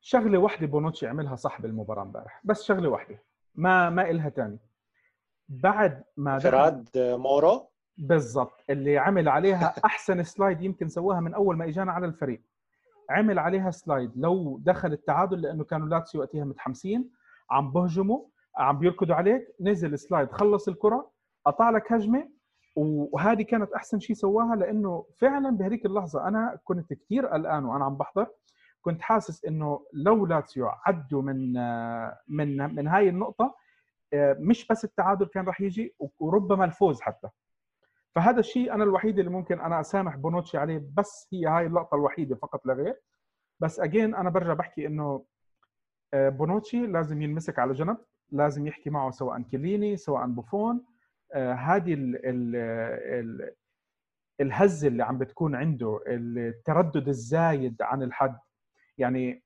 [0.00, 2.40] شغلة واحدة بونوتشي عملها صح بالمباراه امبارح.
[2.44, 3.22] بس شغلة واحدة
[3.54, 4.58] ما ما إلها ثاني
[5.48, 7.68] بعد ما انفرد مورو.
[7.96, 8.64] بالضبط.
[8.70, 12.40] اللي عمل عليها أحسن slide يمكن سواها من أول ما إجانا على الفريق.
[13.12, 14.12] عمل عليها slide.
[14.16, 17.10] لو دخل التعادل لأنه كانوا لاتسيو وقتها متحمسين
[17.50, 18.24] عم بهجموا
[18.56, 21.10] عم بيركضوا عليك نزل slide خلص الكرة
[21.46, 22.28] قطع لك هجمة
[22.76, 27.96] وهذه كانت أحسن شيء سواها لأنه فعلا بهذيك اللحظة أنا كنت كثير قلقان وأنا عم
[27.96, 28.26] بحضر
[28.82, 31.52] كنت حاسس إنه لو لاتسيو عدوا من
[32.28, 33.54] من من هاي النقطة
[34.38, 37.28] مش بس التعادل كان راح يجي وربما الفوز حتى.
[38.14, 42.36] فهذا الشيء أنا الوحيد اللي ممكن أنا أسامح بونوتشي عليه بس هي هاي اللقطة الوحيدة
[42.36, 43.00] فقط لا غير.
[43.60, 45.24] بس again أنا برجع بحكي إنه
[46.14, 47.96] بونوتشي لازم ينمسك على جنب
[48.30, 50.84] لازم يحكي معه سواء كليني سواء بوفون
[51.34, 52.56] آه، هذه ال ال
[53.20, 53.54] ال
[54.40, 58.38] الهزه اللي عم بتكون عنده التردد الزايد عن الحد.
[58.98, 59.42] يعني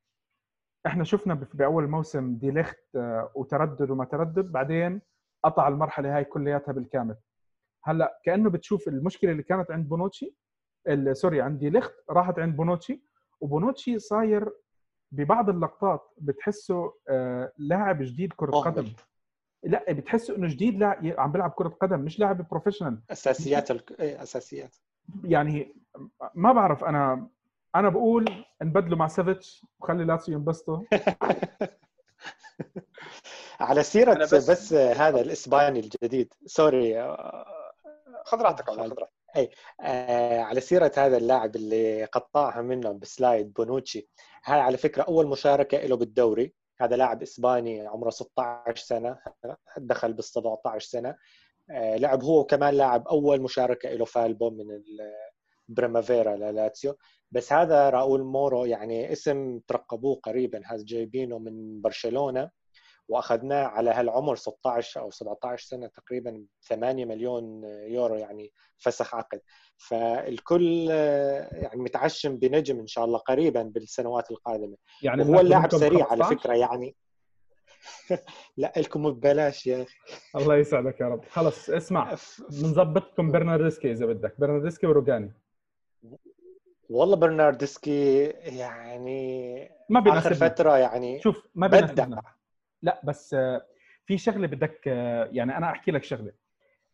[0.87, 5.03] إحنا شفنا باول موسم دي ليخت آه، وتردد وما تردد بعدين
[5.45, 7.17] قطع المرحلة هاي كلياتها بالكامل.
[7.87, 10.35] هلا كانه بتشوف المشكلة اللي كانت عند بونوتشي
[11.13, 13.03] sorry عند دي ليخت راحت عند بونوتشي
[13.41, 14.53] وبونوتشي صاير
[15.13, 18.93] ببعض اللقطات بتحسه آه، لاعب جديد كرة قدم.
[19.63, 24.01] لا بتحسه إنه جديد لا عم بيلعب كرة قدم مش لاعب professional أساسيات ال...
[24.01, 24.77] إيه، أساسيات.
[25.25, 25.75] يعني
[26.35, 27.29] ما بعرف أنا
[27.75, 30.83] أنا بقول نبدله مع سافيتش وخلي لاتسيو ينبسطوا.
[33.61, 36.95] على سيرة بس, بس هذا الإسباني الجديد sorry
[38.27, 39.13] خذ راحتك خذ راحتك.
[39.37, 44.09] أي آه على سيرة هذا اللاعب اللي قطعها منه ب slide بونوتشي
[44.45, 46.55] هاي على فكرة أول مشاركة له بالدوري.
[46.81, 49.19] هذا لاعب إسباني عمره 16 سنة
[49.79, 51.17] دخل بال 17 سنة.
[51.71, 54.65] آه لعب هو كمان لاعب أول مشاركة له فالبو من
[55.69, 56.97] بريمافيرا للاتسيو
[57.31, 62.51] بس هذا راؤول مورو يعني اسم ترقبوه قريبا هذا جايبينه من برشلونة.
[63.09, 69.41] وأخذناه على هالعمر 16 أو 17 سنة تقريبا 8 مليون يورو يعني فسخ عقد.
[69.77, 70.89] فالكل
[71.53, 74.77] يعني متعشم بنجم إن شاء الله قريبا بالسنوات القادمة.
[75.03, 76.97] يعني هو اللاعب سريع على فكرة يعني.
[78.57, 79.95] لا لكم ببلاش يا أخي.
[80.37, 81.25] الله يسعدك يا رب.
[81.25, 82.17] خلص اسمع
[82.51, 84.35] بنظبطكم برناردسكي إذا بدك.
[84.41, 85.33] برناردسكي وروجاني.
[86.91, 92.21] والله برناردسكي يعني ما آخر فترة يعني شوف ما بدع
[92.87, 93.37] لا بس
[94.07, 94.87] في شغلة بدك
[95.33, 96.33] يعني أنا أحكي لك شغلة.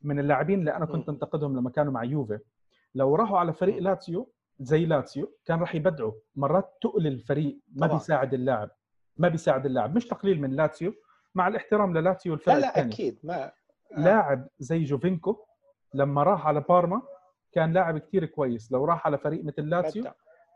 [0.03, 2.39] من اللاعبين اللي أنا كنت أنتقدهم لما كانوا مع يوفي
[2.95, 6.13] لو راحوا على فريق لاتسيو زي لاتسيو كان راح يبدعوا.
[6.37, 7.99] مرات ثقل الفريق ما طبعا.
[7.99, 8.71] بيساعد اللاعب
[9.17, 9.97] ما بيساعد اللاعب.
[9.97, 10.95] مش تقليل من لاتسيو
[11.35, 12.93] مع الاحترام للاتسيو والفرق لا لا الثانية.
[12.93, 13.53] أكيد ما آه.
[13.97, 15.45] لاعب زي جوفينكو
[15.95, 17.03] لما راح على بارما
[17.53, 18.73] كان لاعب كثير كويس.
[18.73, 20.05] لو راح على فريق مثل لاتسيو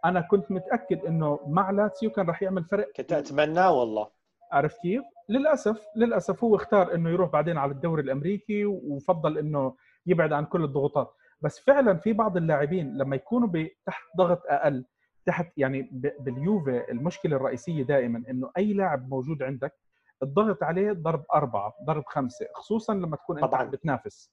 [0.04, 2.92] أنا كنت متأكد إنه مع لاتسيو كان راح يعمل فرق.
[2.96, 4.10] كنت أتمناه والله.
[4.52, 10.32] عرفت كيف؟ للأسف للأسف هو اختار إنه يروح بعدين على الدوري الأمريكي وفضل إنه يبعد
[10.32, 13.48] عن كل الضغوطات بس فعلا في بعض اللاعبين لما يكونوا
[13.86, 14.84] تحت ضغط أقل
[15.26, 19.74] تحت يعني باليوفي المشكلة الرئيسية دائما إنه أي لاعب موجود عندك
[20.22, 24.32] الضغط عليه ضرب أربعة ضرب خمسة خصوصا لما تكون أنت طبعا بتنافس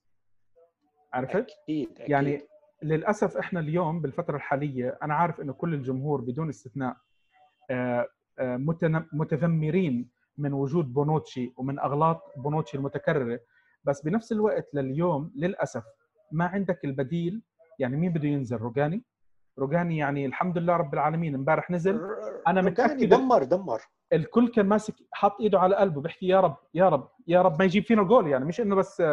[1.13, 2.09] عرفت؟ أكيد, أكيد.
[2.09, 2.41] يعني
[2.83, 6.97] للأسف إحنا اليوم بالفترة الحالية أنا عارف إنه كل الجمهور بدون استثناء
[7.69, 8.07] آه،
[8.39, 8.57] آه،
[9.13, 13.39] متذمرين من وجود بونوتشي ومن أغلاط بونوتشي المتكررة
[13.83, 15.83] بس بنفس الوقت لليوم للأسف
[16.31, 17.41] ما عندك البديل.
[17.79, 19.03] يعني مين بده ينزل؟ روجاني؟
[19.59, 22.01] روجاني يعني الحمد لله رب العالمين امبارح نزل.
[22.47, 23.81] أنا متأكد دمر دمر.
[24.13, 27.65] الكل كان ماسك حاط إيده على قلبه بيحكي يا رب يا رب يا رب ما
[27.65, 29.03] يجيب فينا جول يعني مش إنه بس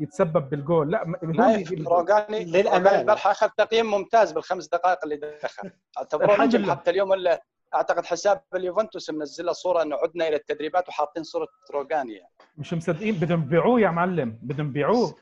[0.00, 3.00] يتسبب بالجول لا ما يجيب روجاني للأمانة.
[3.00, 5.70] البارحه اخذ تقييم ممتاز بالخمس دقائق اللي دخل.
[5.98, 7.38] اعتبروه نجم حتى اليوم اللي
[7.74, 12.32] أعتقد حساب اليوفنتوس منزله صورة إنه عدنا إلى التدريبات وحاطين صورة روجاني يعني.
[12.58, 14.38] مش مصدقين؟ بدهم يبيعوه يا معلم.
[14.42, 15.14] بدهم يبيعوه.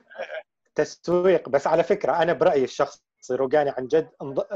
[0.75, 1.49] تسويق.
[1.49, 4.09] بس على فكرة أنا برأيي الشخصي روجاني عن جد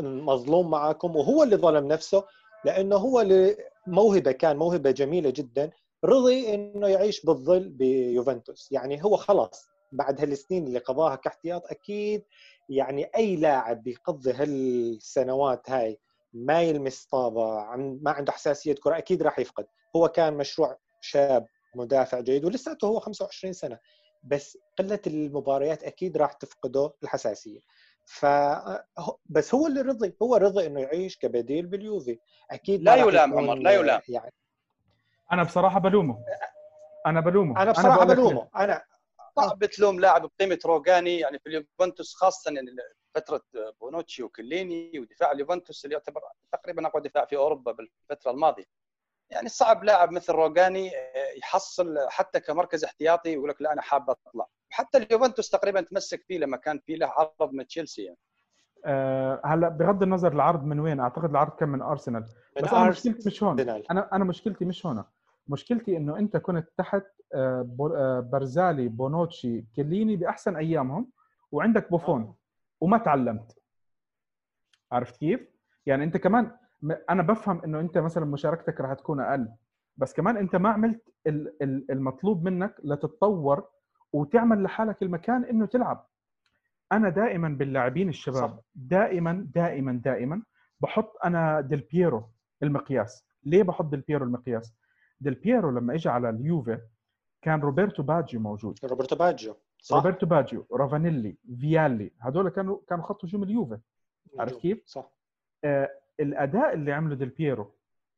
[0.03, 2.25] مظلوم معكم وهو اللي ظلم نفسه
[2.65, 3.57] لأنه هو اللي
[3.87, 5.71] موهبة كان موهبة جميلة جدا
[6.05, 8.73] رضي إنه يعيش بالظل بيوفنتوس.
[8.73, 12.25] يعني هو خلاص بعد هالسنين اللي قضاها كاحتياط أكيد
[12.69, 15.99] يعني أي لاعب بيقضي هالسنوات هاي
[16.33, 19.67] ما يلمس طابة ما عنده حساسية كرة أكيد راح يفقد.
[19.97, 23.79] هو كان مشروع شاب مدافع جيد ولساته هو 25 سنة.
[24.25, 27.61] بس قلة المباريات أكيد راح تفقده الحساسية.
[28.05, 28.27] ف
[29.27, 32.19] بس هو اللي رضي هو رضي إنه يعيش كبديل باليوفي.
[32.51, 34.01] أكيد لا يلام عمر لا يلام.
[34.09, 34.33] يعني
[35.33, 36.25] أنا بصراحة بلومه.
[37.07, 37.63] أنا بلومه.
[37.63, 38.49] أنا بصراحة أنا بلومه.
[38.57, 38.83] أنا
[39.37, 42.71] صعب تلوم لاعب بقيمة روجاني يعني في اليوفنتوس خاصة يعني
[43.17, 43.43] فترة
[43.81, 46.21] بونوتشي وكليني ودفاع اليوفنتوس اللي يعتبر
[46.53, 48.65] تقريبا أقوى دفاع في أوروبا بالفترة الماضية.
[49.31, 50.91] يعني صعب لاعب مثل روجاني
[51.39, 54.47] يحصل حتى كمركز احتياطي يقول لك لا أنا حاب أطلع.
[54.71, 58.19] حتى اليوفنتوس تقريبا تمسك فيه لما كان في له عرض من تشيلسي يعني.
[58.85, 62.25] أه هلا بغض النظر العرض من وين أعتقد العرض كان من أرسنال.
[62.63, 63.61] بس أنا مشكلتي مش هون.
[63.61, 65.05] أنا أنا مشكلتي مش هون.
[65.49, 67.03] مشكلتي إنه أنت كنت تحت
[67.35, 71.11] آه، آه، برزالي بونوتشي كليني بأحسن أيامهم
[71.53, 72.23] وعندك بوفون.
[72.23, 72.37] آه.
[72.81, 73.59] وما تعلمت.
[74.93, 75.41] عرفت كيف؟
[75.87, 76.51] يعني انت كمان
[77.11, 79.49] أنا بفهم انه انت مثلا مشاركتك راح تكون أقل
[79.97, 81.15] بس كمان انت ما عملت
[81.91, 83.69] المطلوب منك لتتطور
[84.13, 86.07] وتعمل لحالك المكان إنه تلعب.
[86.93, 88.65] أنا دائما باللاعبين الشباب صح.
[88.75, 90.43] دائما دائما دائما
[90.81, 92.31] بحط أنا ديل بيرو
[92.63, 93.27] المقياس.
[93.45, 94.75] ليه بحط ديل بيرو المقياس؟
[95.21, 96.81] ديل بيرو لما اجى على اليوفي
[97.43, 98.79] كان روبرتو باجيو موجود.
[98.85, 99.97] روبرتو باجيو صح.
[99.97, 103.79] روبرتو باجيو رافانيلي فيالي هذول كانوا كانوا خط هجوم اليوفي.
[104.39, 105.11] عرفت كيف؟ صح.
[105.65, 107.75] آه الأداء اللي عمله ديل بيرو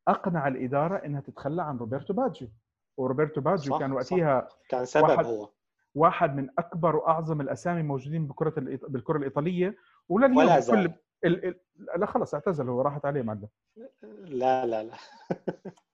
[0.07, 2.47] أقنع الإدارة إنها تتخلى عن روبرتو باجيو.
[2.97, 3.79] وروبرتو باجيو صح.
[3.79, 4.57] كان وقتها صح.
[4.69, 5.49] كان سبب واحد هو.
[5.95, 8.53] واحد من أكبر وأعظم الأسامي موجودين بكرة
[8.87, 9.77] بالكرة الإيطالية.
[10.09, 10.91] ولليوم ولا كل
[11.25, 11.45] ال...
[11.45, 11.59] ال...
[11.97, 13.47] لا خلص اعتزل هو راحت عليه معلم.
[14.23, 14.93] لا لا لا.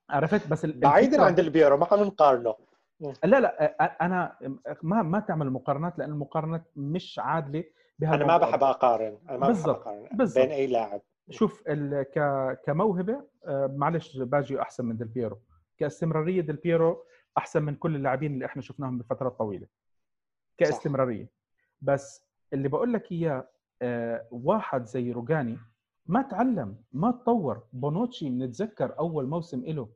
[0.10, 2.56] عرفت؟ بس بعيدا عن البيرو ما نقارنه.
[3.00, 3.66] لا لا
[4.06, 4.38] أنا
[4.84, 7.64] ما ما تعمل مقارنات لأن المقارنات مش عادلة
[8.04, 10.46] أنا ما بحب أقارن أنا ما بحب أقارن بالزبط.
[10.46, 11.02] بين أي لاعب.
[11.30, 12.20] شوف ك...
[12.66, 15.40] كموهبة معلش باجيو أحسن من ديل بيرو.
[15.78, 17.04] كاستمرارية ديل بيرو
[17.38, 19.68] أحسن من كل اللاعبين اللي إحنا شفناهم بفترات طويلة.
[20.58, 21.26] كاستمرارية.
[21.26, 21.32] صح.
[21.82, 23.48] بس اللي بقول لك إياه
[24.32, 25.58] واحد زي روجاني
[26.06, 27.64] ما تعلم ما تطور.
[27.74, 29.90] بونوتشي نتذكر أول موسم له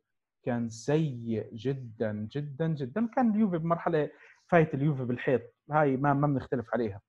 [0.44, 3.08] كان سيء جدا جدا جدا.
[3.16, 4.10] كان اليوفي بمرحلة
[4.48, 5.42] فايت اليوفي بالحيط.
[5.72, 7.02] هاي ما ما بنختلف عليها.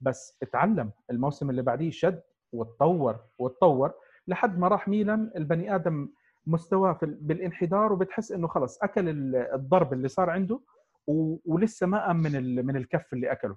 [0.00, 0.92] بس اتعلم.
[1.10, 3.92] الموسم اللي بعديه شد وتطور وتطور
[4.28, 5.32] لحد ما راح ميلان.
[5.36, 6.08] البني آدم
[6.46, 10.60] مستواه بالانحدار وبتحس إنه خلص أكل الضرب اللي صار عنده
[11.44, 13.56] ولسه ما قام من من الكف اللي أكله.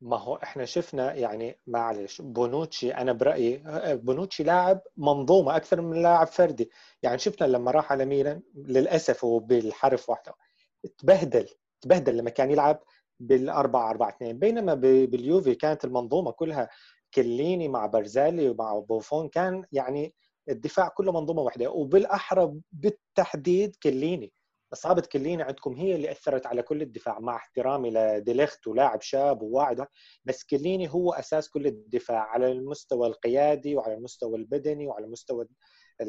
[0.00, 3.62] ما هو إحنا شفنا يعني معلش بونوتشي أنا برأيي
[3.96, 6.70] بونوتشي لاعب منظومة أكثر من لاعب فردي.
[7.02, 10.34] يعني شفنا لما راح على ميلان للأسف هو بالحرف واحدة.
[10.98, 11.48] تبهدل
[11.80, 12.82] تبهدل لما كان يلعب
[13.20, 14.38] بالأربعة أربعة اثنين.
[14.38, 16.68] بينما باليوفي كانت المنظومة كلها
[17.14, 20.14] كليني مع برزالي ومع بوفون كان يعني
[20.48, 21.70] الدفاع كله منظومة واحدة.
[21.70, 24.32] وبالاحرى بالتحديد كليني.
[24.72, 29.86] اصابه كليني عندكم هي اللي أثرت على كل الدفاع مع احترامي لديليخت ولاعب شاب وواعد
[30.24, 35.46] بس كليني هو أساس كل الدفاع على المستوى القيادي وعلى المستوى البدني وعلى مستوى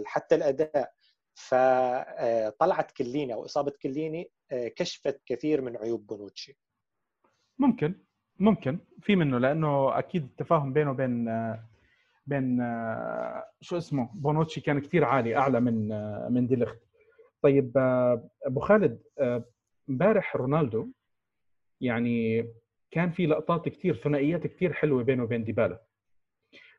[0.05, 0.91] حتى الأداء.
[1.39, 6.57] فطلعت كليني أو إصابة كليني كشفت كثير من عيوب بونوتشي.
[7.59, 7.95] ممكن
[8.39, 8.79] ممكن.
[9.01, 11.25] في منه لأنه أكيد التفاهم بينه وبين
[12.25, 12.57] بين
[13.61, 15.87] شو اسمه بونوتشي كان كثير عالي أعلى من
[16.33, 16.86] من ديليخت.
[17.41, 17.71] طيب
[18.45, 19.01] أبو خالد
[19.89, 20.87] امبارح رونالدو
[21.81, 22.47] يعني
[22.91, 25.81] كان في لقطات كثير ثنائيات كثير حلوة بينه وبين ديبالا.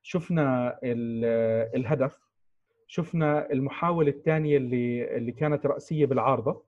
[0.03, 0.79] شفنا
[1.75, 2.19] الهدف
[2.87, 6.65] شفنا المحاولة الثانية اللي اللي كانت رأسية بالعارضة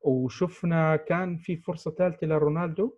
[0.00, 2.94] وشفنا كان في فرصة ثالثة لرونالدو.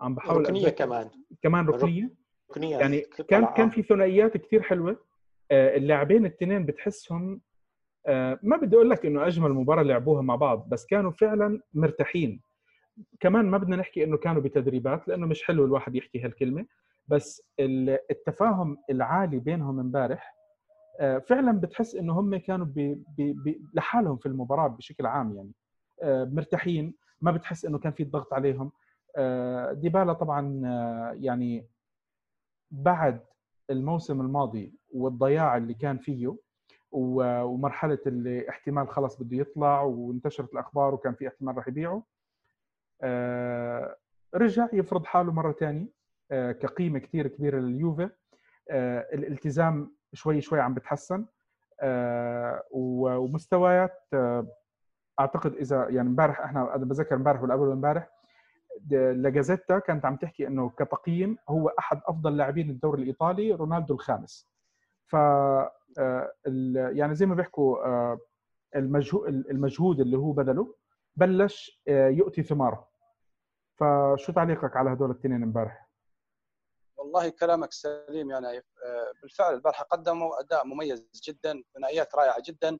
[0.00, 1.10] عم بحاول ركنية كمان.
[1.42, 2.10] كمان ركنية.
[2.50, 5.06] ركنية يعني كان كان في ثنائيات كثير حلوة.
[5.50, 7.40] آه، اللاعبين الاثنين بتحسهم آه،
[8.42, 12.42] ما بدي أقول لك إنه أجمل مباراة لعبوها مع بعض بس كانوا فعلا مرتاحين.
[13.20, 16.66] كمان ما بدنا نحكي إنه كانوا بتدريبات لأنه مش حلو الواحد يحكي هالكلمة
[17.08, 17.42] بس
[18.10, 20.36] التفاهم العالي بينهم امبارح
[21.00, 25.52] آه، فعلا بتحس إنه هم كانوا بي بي لحالهم في المباراة بشكل عام يعني.
[26.02, 28.72] آه، مرتاحين ما بتحس إنه كان في ضغط عليهم.
[29.72, 30.60] ديبالا طبعا
[31.14, 31.66] يعني
[32.70, 33.20] بعد
[33.70, 36.36] الموسم الماضي والضياع اللي كان فيه
[36.92, 42.02] ومرحلة اللي احتمال خلص بده يطلع وانتشرت الأخبار وكان في احتمال راح يبيعه.
[43.02, 43.96] آه،
[44.34, 45.88] رجع يفرض حاله مرة ثانية
[46.30, 48.10] آه، كقيمة كثير كبيرة لليوفي
[48.70, 51.26] آه، الالتزام شوي شوي عم بتحسن.
[52.70, 54.08] ومستويات
[55.20, 58.10] أعتقد إذا يعني امبارح إحنا أنا بذكر امبارح ولا قبل امبارح
[58.90, 64.55] لاجازيتا كانت عم تحكي إنه كتقييم هو أحد أفضل لاعبين الدوري الإيطالي رونالدو الخامس.
[65.06, 65.16] ف
[66.92, 67.76] يعني زي ما بيحكوا
[69.50, 70.74] المجهود اللي هو بذله
[71.16, 72.88] بلش آه، يؤتي ثماره.
[73.76, 75.88] فشو تعليقك على هدول الاثنين امبارح؟
[76.96, 82.78] والله كلامك سليم يا نايف آه، بالفعل البارحة قدموا أداء مميز جدا ثنائيات رائعة جدا.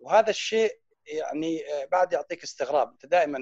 [0.00, 2.90] وهذا الشيء يعني آه، بعد يعطيك استغراب.
[2.90, 3.38] أنت دائما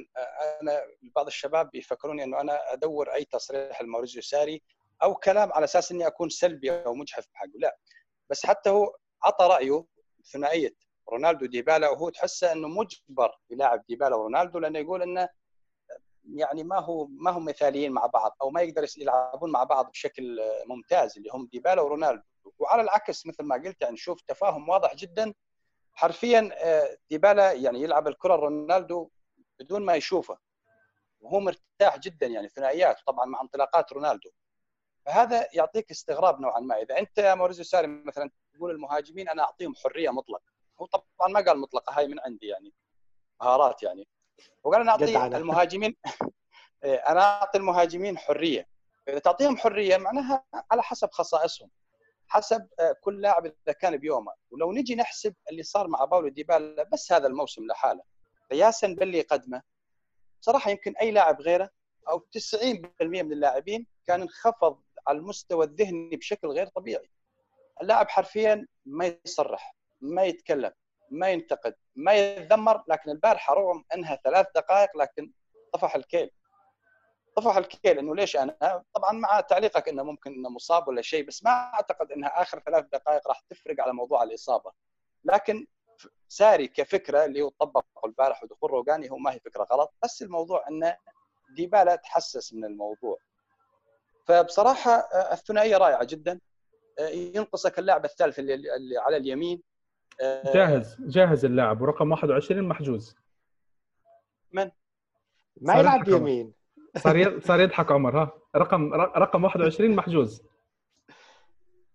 [0.62, 0.80] أنا
[1.16, 4.62] بعض الشباب بيفكروني إنه أنا أدور أي تصريح لموريزيو ساري
[5.02, 7.52] أو كلام على أساس إني أكون سلبي أو مجحف بحقه.
[7.58, 7.76] لا.
[8.30, 9.84] بس حتى هو عطى رأيه
[10.32, 10.74] ثنائية
[11.12, 15.28] رونالدو ديبالا وهو تحسه إنه مجبر يلاعب ديبالا ورونالدو لأنه يقول إنه
[16.34, 20.40] يعني ما هو ما هم مثاليين مع بعض أو ما يقدر يلعبون مع بعض بشكل
[20.66, 22.22] ممتاز اللي هم ديبالا ورونالدو.
[22.58, 25.34] وعلى العكس مثل ما قلت يعني نشوف تفاهم واضح جدا.
[25.92, 29.10] حرفيا آه، ديبالا يعني يلعب الكرة رونالدو
[29.60, 30.38] بدون ما يشوفه
[31.20, 34.30] وهو مرتاح جدا يعني ثنائيات طبعا مع انطلاقات رونالدو.
[35.08, 36.82] فهذا يعطيك استغراب نوعا ما.
[36.82, 40.42] إذا أنت يا موريزيو ساري مثلا تقول المهاجمين أنا أعطيهم حرية مطلقة.
[40.80, 42.72] هو طبعا ما قال مطلقة هاي من عندي يعني.
[43.40, 44.08] مهارات يعني.
[44.64, 45.04] وقال أنا أعطي
[45.36, 45.96] المهاجمين
[46.84, 48.68] إيه، أنا أعطي المهاجمين حرية.
[49.08, 51.70] إذا تعطيهم حرية معناها على حسب خصائصهم
[52.26, 54.32] حسب آه، كل لاعب إذا كان بيومه.
[54.50, 58.02] ولو نجي نحسب اللي صار مع باولو ديبالا بس هذا الموسم لحاله.
[58.50, 59.62] قياسا باللي قدمه
[60.40, 61.70] صراحة يمكن أي لاعب غيره
[62.08, 67.10] أو 90% من اللاعبين كان انخفض على المستوى الذهني بشكل غير طبيعي.
[67.82, 70.72] اللاعب حرفيا ما يصرح ما يتكلم
[71.10, 75.32] ما ينتقد ما يتذمر لكن البارحة رغم إنها ثلاث دقائق لكن
[75.72, 76.30] طفح الكيل.
[77.36, 81.44] طفح الكيل إنه ليش أنا؟ طبعا مع تعليقك إنه ممكن إنه مصاب ولا شيء بس
[81.44, 84.72] ما أعتقد إنها آخر ثلاث دقائق راح تفرق على موضوع الإصابة.
[85.24, 85.66] لكن
[86.28, 90.68] ساري كفكرة اللي هو طبقه البارح ودخول روجاني هو ما هي فكرة غلط بس الموضوع
[90.68, 90.96] إنه
[91.56, 93.18] ديبالا تحسس من الموضوع.
[94.28, 96.40] فبصراحة آه، الثنائية رائعة جدا.
[96.98, 99.62] آه، ينقصك اللاعب الثالث اللي, اللي على اليمين.
[100.20, 101.80] آه، جاهز جاهز اللاعب.
[101.82, 103.16] ورقم 21 محجوز.
[104.52, 104.70] من؟
[105.60, 106.52] ما يلعب يمين
[106.96, 108.32] صار صار يضحك عمر ها.
[108.56, 110.42] رقم رقم 21 محجوز.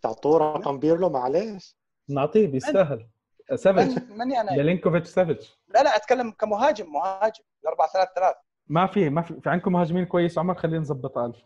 [0.01, 1.75] تعطوه رقم بيرلو معلش
[2.09, 3.07] نعطيه بيستاهل.
[3.55, 4.03] سافيتش.
[4.09, 5.59] ماني أنا ميلينكوفيتش سافيتش.
[5.67, 7.43] لا لا أتكلم كمهاجم مهاجم.
[7.67, 11.38] 4 3 3 ما في ما في في عندكم مهاجمين كويس؟ عمر خلينا نظبط ألف.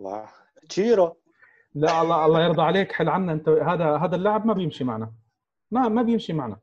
[0.00, 0.28] الله.
[0.68, 1.16] تشيرو.
[1.74, 3.48] لا الله الله يرضى عليك حل عنا انت.
[3.48, 5.12] هذا هذا اللاعب ما بيمشي معنا.
[5.70, 6.60] ما ما بيمشي معنا.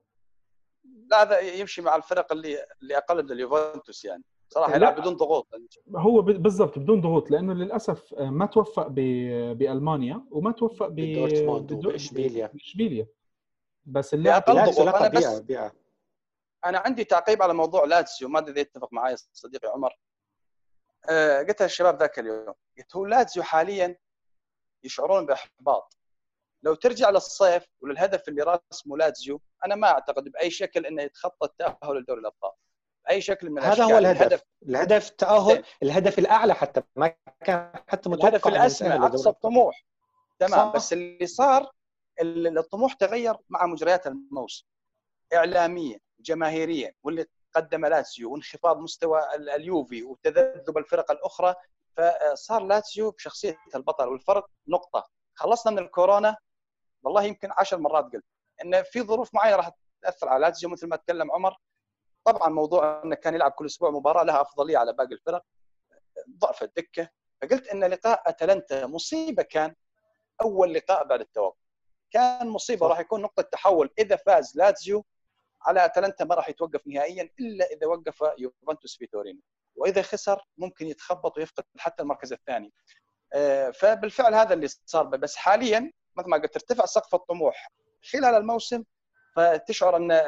[1.11, 4.23] لا هذا يمشي مع الفرق اللي اللي أقل من اليوفنتوس يعني.
[4.49, 5.47] صراحة يلعب بدون ضغوط.
[5.95, 13.07] هو بالضبط بدون ضغوط لأنه للأسف ما توفق بألمانيا وما توفق بدورتموند وباشبيليا إشبيليا.
[13.85, 15.71] بس اللاعب أقل ضغوط أنا بس بيع.
[16.65, 18.29] أنا عندي تعقيب على موضوع لاتسيو.
[18.29, 19.97] ما أدري إذا يتفق معي صديقي عمر.
[21.47, 23.97] قلت للشباب ذاك اليوم قلت هو لاتسيو حاليا
[24.83, 25.97] يشعرون باحباط.
[26.63, 31.95] لو ترجع للصيف وللهدف اللي رسمه لاتزيو أنا ما أعتقد بأي شكل إنه يتخطى التأهل
[31.95, 32.51] لدوري الأبطال.
[33.05, 34.21] بأي شكل من هذا هو الهدف.
[34.21, 37.13] الهدف, الهدف تأهل الهدف الأعلى حتى ما
[37.45, 39.85] كان حتى متوقع الهدف الأسمى أقصى الطموح
[40.39, 40.75] تمام صح.
[40.75, 41.71] بس اللي صار
[42.21, 44.65] الطموح تغير مع مجريات الموسم.
[45.33, 47.25] اعلاميا جماهيريا واللي
[47.57, 51.55] قدم لاتسيو وانخفاض مستوى اليوفي وتذبذب الفرق الأخرى
[51.97, 54.07] فصار لاتسيو بشخصية البطل.
[54.07, 55.09] والفرق نقطة.
[55.35, 56.37] خلصنا من الكورونا
[57.03, 58.25] والله يمكن عشر مرات قلت
[58.63, 61.57] إن في ظروف معينة راح تأثر على لاتسيو مثل ما تكلم عمر.
[62.23, 65.43] طبعا موضوع إنه كان يلعب كل أسبوع مباراة لها أفضلية على باقي الفرق.
[66.37, 67.09] ضعف الدكة.
[67.41, 69.75] فقلت إن لقاء أتلانتا مصيبة كان
[70.41, 71.57] أول لقاء بعد التوقف.
[72.11, 73.93] كان مصيبة راح يكون نقطة تحول.
[73.99, 75.05] إذا فاز لاتزيو
[75.67, 79.39] على أتلانتا ما راح يتوقف نهائيا إلا إذا وقف يوفنتوس في تورينو.
[79.75, 82.73] وإذا خسر ممكن يتخبط ويفقد حتى المركز الثاني.
[83.33, 85.03] آه، فبالفعل هذا اللي صار.
[85.03, 87.71] بس حاليا مثل ما قلت ارتفع سقف الطموح.
[88.11, 88.83] خلال الموسم
[89.37, 90.21] فتشعر أن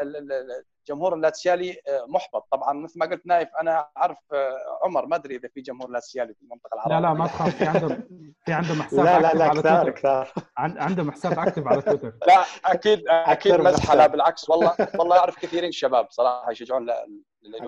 [0.87, 2.47] جمهور اللاتسيالي آه، محبط.
[2.51, 6.33] طبعا مثل ما قلت نايف أنا أعرف آه، عمر ما أدري إذا في جمهور لاتسيالي
[6.33, 6.95] في المنطقة العربية.
[6.95, 7.55] لا لا ما تخاف.
[7.55, 8.03] في عندهم
[8.45, 10.33] في عندهم حساب لا لا لا كثار كثار.
[10.57, 14.49] عندهم حساب اكتف على تويتر لا أكيد أكيد مزحه لا بالعكس.
[14.49, 16.89] والله والله أعرف كثيرين شباب صراحة يشجعون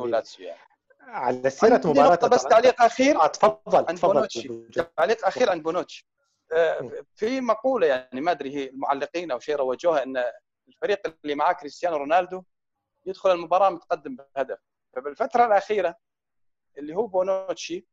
[0.09, 0.59] لاتسيو يعني
[0.99, 3.21] على سيرة مباراة بس تعليق أخير.
[3.21, 4.49] آه تفضل عن بونوتشي.
[4.97, 6.07] تعليق أخير عن بونوتشي.
[7.15, 10.23] في مقولة يعني ما أدري هي المعلقين أو شيء روجوها إن
[10.73, 12.43] الفريق اللي معاه كريستيانو رونالدو
[13.05, 14.59] يدخل المباراة متقدم بهدف.
[14.95, 15.95] فبالفترة الأخيرة
[16.77, 17.87] اللي هو بونوتشي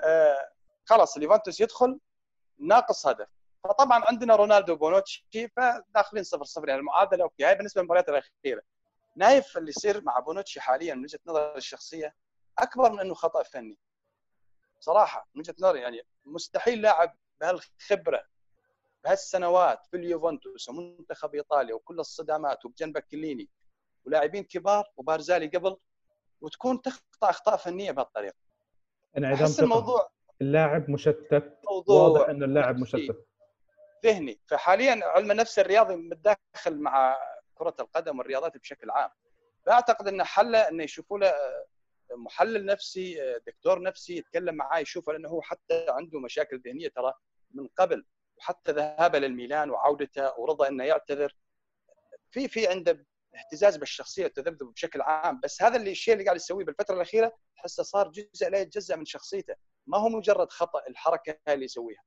[0.00, 0.52] آه
[0.84, 2.00] خلاص اليوفنتوس يدخل
[2.58, 3.28] ناقص هدف.
[3.64, 5.26] فطبعا عندنا رونالدو وبونوتشي
[5.56, 6.68] فداخلين صفر صفر.
[6.68, 8.62] يعني المعادلة أوكي هاي بالنسبة للمباريات الأخيرة.
[9.16, 12.14] نايف اللي يصير مع بونوتشي حاليا من وجهة نظري الشخصية
[12.58, 13.78] أكبر من إنه خطأ فني.
[14.80, 18.24] صراحة من وجهة نظري يعني مستحيل لاعب بهالخبرة
[19.04, 23.48] بهالسنوات في اليوفنتوس ومنتخب إيطاليا وكل الصدامات وبجنبك كليني
[24.04, 25.76] ولاعبين كبار وبارزالي قبل
[26.40, 28.34] وتكون تخطأ أخطاء فنية بهالطريقة.
[29.18, 33.26] انعدام أحس الموضوع اللاعب مشتت موضوع واضح إنه اللاعب مشتت.
[34.04, 34.40] ذهني.
[34.46, 37.16] فحاليا علم النفس الرياضي متداخل مع
[37.54, 39.10] كرة القدم والرياضات بشكل عام.
[39.66, 41.34] فأعتقد ان حله إنه يشوفوا له
[42.10, 47.12] محلل نفسي دكتور نفسي يتكلم معاه يشوفه لأنه هو حتى عنده مشاكل ذهنية ترى
[47.54, 48.04] من قبل.
[48.40, 51.36] وحتى ذهابه للميلان وعودته ورضى أنه يعتذر.
[52.30, 55.40] في في عنده اهتزاز بالشخصية والتذبذب بشكل عام.
[55.44, 59.04] بس هذا اللي الشيء اللي قاعد يسويه بالفترة الأخيرة تحسه صار جزء لا يتجزأ من
[59.04, 59.54] شخصيته.
[59.86, 62.02] ما هو مجرد خطأ الحركة اللي يسويها.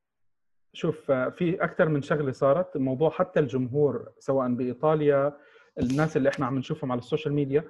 [0.73, 2.75] شوف في أكثر من شغلة صارت.
[2.75, 5.38] الموضوع حتى الجمهور سواء بإيطاليا
[5.79, 7.63] الناس اللي إحنا عم نشوفهم على السوشيال ميديا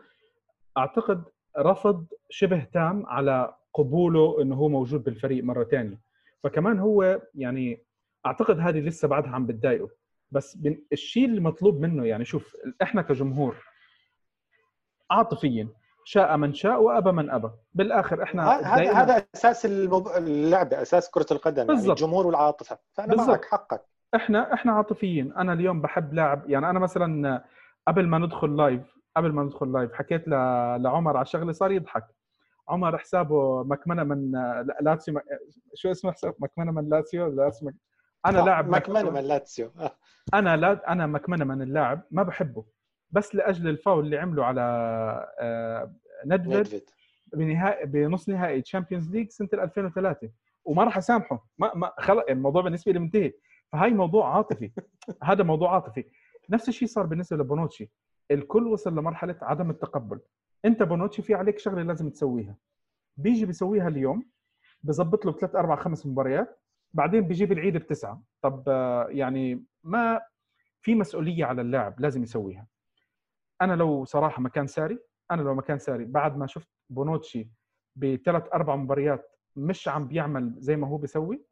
[0.77, 1.23] أعتقد
[1.57, 6.01] رفض شبه تام على قبوله إنه هو موجود بالفريق مرة ثانية
[6.43, 7.85] فكمان هو يعني
[8.25, 9.89] أعتقد هذه لسه بعدها عم بتضايقه.
[10.31, 10.57] بس
[10.93, 13.55] الشيء اللي مطلوب منه يعني شوف إحنا كجمهور
[15.11, 15.67] عاطفيا
[16.05, 17.49] شاء من شاء وأبى من أبى.
[17.73, 21.85] بالآخر إحنا هذا هذا أساس اللعبه أساس كرة القدم يعني بالزبط.
[21.87, 22.77] يعني الجمهور والعاطفة.
[22.93, 23.29] فأنا بالزبط.
[23.29, 23.81] معك حقك.
[24.15, 27.43] إحنا إحنا عاطفيين أنا اليوم بحب لاعب يعني أنا مثلا
[27.87, 32.05] قبل ما ندخل live قبل ما ندخل live حكيت لعمر على شغله صار يضحك.
[32.69, 34.31] عمر حسابه مكمنة من
[34.81, 35.21] لاتسيو
[35.75, 37.71] شو اسمه حساب مكمنة من لاتسيو؟ لاتسيو
[38.25, 39.71] أنا لاعب مكمنه من لاتسيو.
[40.33, 42.65] أنا لا أنا مكمنه من اللاعب ما بحبه.
[43.11, 44.61] بس لأجل الفاول اللي عمله على
[45.39, 45.93] آه،
[46.25, 46.89] ندفيد
[47.33, 50.29] بنهائي بنص نهائي Champions League سنة 2003
[50.65, 51.47] وما راح أسامحه.
[51.57, 53.33] ما ما خلق الموضوع بالنسبة لي منتهي.
[53.71, 54.71] فهاي موضوع عاطفي.
[55.23, 56.05] هذا موضوع عاطفي.
[56.49, 57.89] نفس الشيء صار بالنسبة لبونوتشي.
[58.31, 60.19] الكل وصل لمرحلة عدم التقبل.
[60.65, 62.55] أنت بونوتشي في عليك شغلة لازم تسويها.
[63.17, 64.25] بيجي بيسويها اليوم
[64.83, 66.62] بظبط له ثلاث أربع خمس مباريات
[66.93, 68.23] بعدين بيجيب العيد بتسعة.
[68.41, 70.21] طب آه، يعني ما
[70.81, 72.67] في مسؤولية على اللاعب لازم يسويها.
[73.61, 74.99] أنا لو صراحة مكان ساري
[75.31, 77.49] أنا لو مكان ساري بعد ما شفت بونوتشي
[77.95, 81.45] بثلاث أربع مباريات مش عم بيعمل زي ما هو بيسوي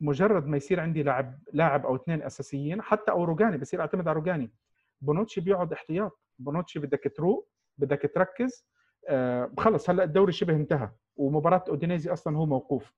[0.00, 4.16] مجرد ما يصير عندي لاعب لاعب أو اثنين أساسيين حتى أو روجاني بصير أعتمد على
[4.16, 4.52] روجاني
[5.00, 6.20] بونوتشي بيقعد احتياط.
[6.38, 7.48] بونوتشي بدك تروق
[7.78, 8.66] بدك تركز
[9.08, 12.92] آه خلص هلأ الدوري شبه انتهى ومباراة أودينيزي أصلا هو موقوف.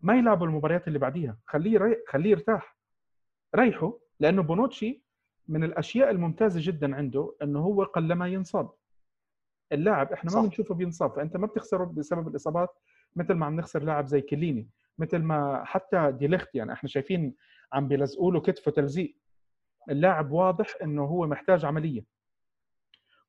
[0.00, 1.38] ما يلعبوا المباريات اللي بعديها.
[1.46, 1.96] خليه ري...
[2.08, 2.76] خليه يرتاح.
[3.56, 5.02] ريحه لأنه بونوتشي
[5.48, 8.70] من الأشياء الممتازة جدا عنده إنه هو قلما ينصاب.
[9.72, 12.68] اللاعب إحنا ما بنشوفه بينصاب فأنت ما بتخسره بسبب الإصابات
[13.16, 14.68] مثل ما عم نخسر لاعب زي كليني
[14.98, 17.34] مثل ما حتى ديليخت يعني إحنا شايفين
[17.72, 19.16] عم بيلزقوا له كتفه تلزيق.
[19.90, 22.04] اللاعب واضح إنه هو محتاج عملية.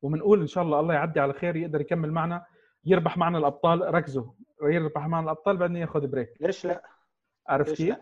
[0.02, 2.46] وبنقول إن شاء الله الله يعدي على خير يقدر يكمل معنا
[2.84, 3.94] يربح معنا الأبطال.
[3.94, 4.32] ركزوا.
[4.62, 6.82] يربح معنا الأبطال بعدين ياخذ break ليش لا؟
[7.48, 7.96] عرفت كيف؟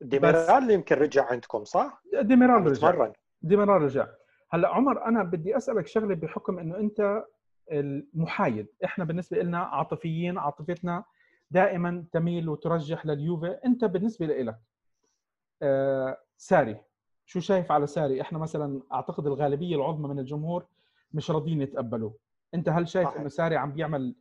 [0.00, 3.12] ديميرال يمكن رجع عندكم صح؟ ديميرال رجع.
[3.42, 4.06] ديميرال رجع.
[4.50, 7.24] هلا عمر أنا بدي أسألك شغلة بحكم إنه أنت
[7.72, 8.66] المحايد.
[8.84, 11.04] إحنا بالنسبة لنا عاطفيين عاطفتنا
[11.50, 14.58] دائما تميل وترجح لليوفي أنت بالنسبة لك
[15.62, 16.80] آه ساري
[17.26, 20.66] شو شايف على ساري؟ إحنا مثلا أعتقد الغالبية العظمى من الجمهور
[21.12, 22.16] مش راضيين يتقبلوه.
[22.54, 24.14] أنت هل شايف إنه ساري عم بيعمل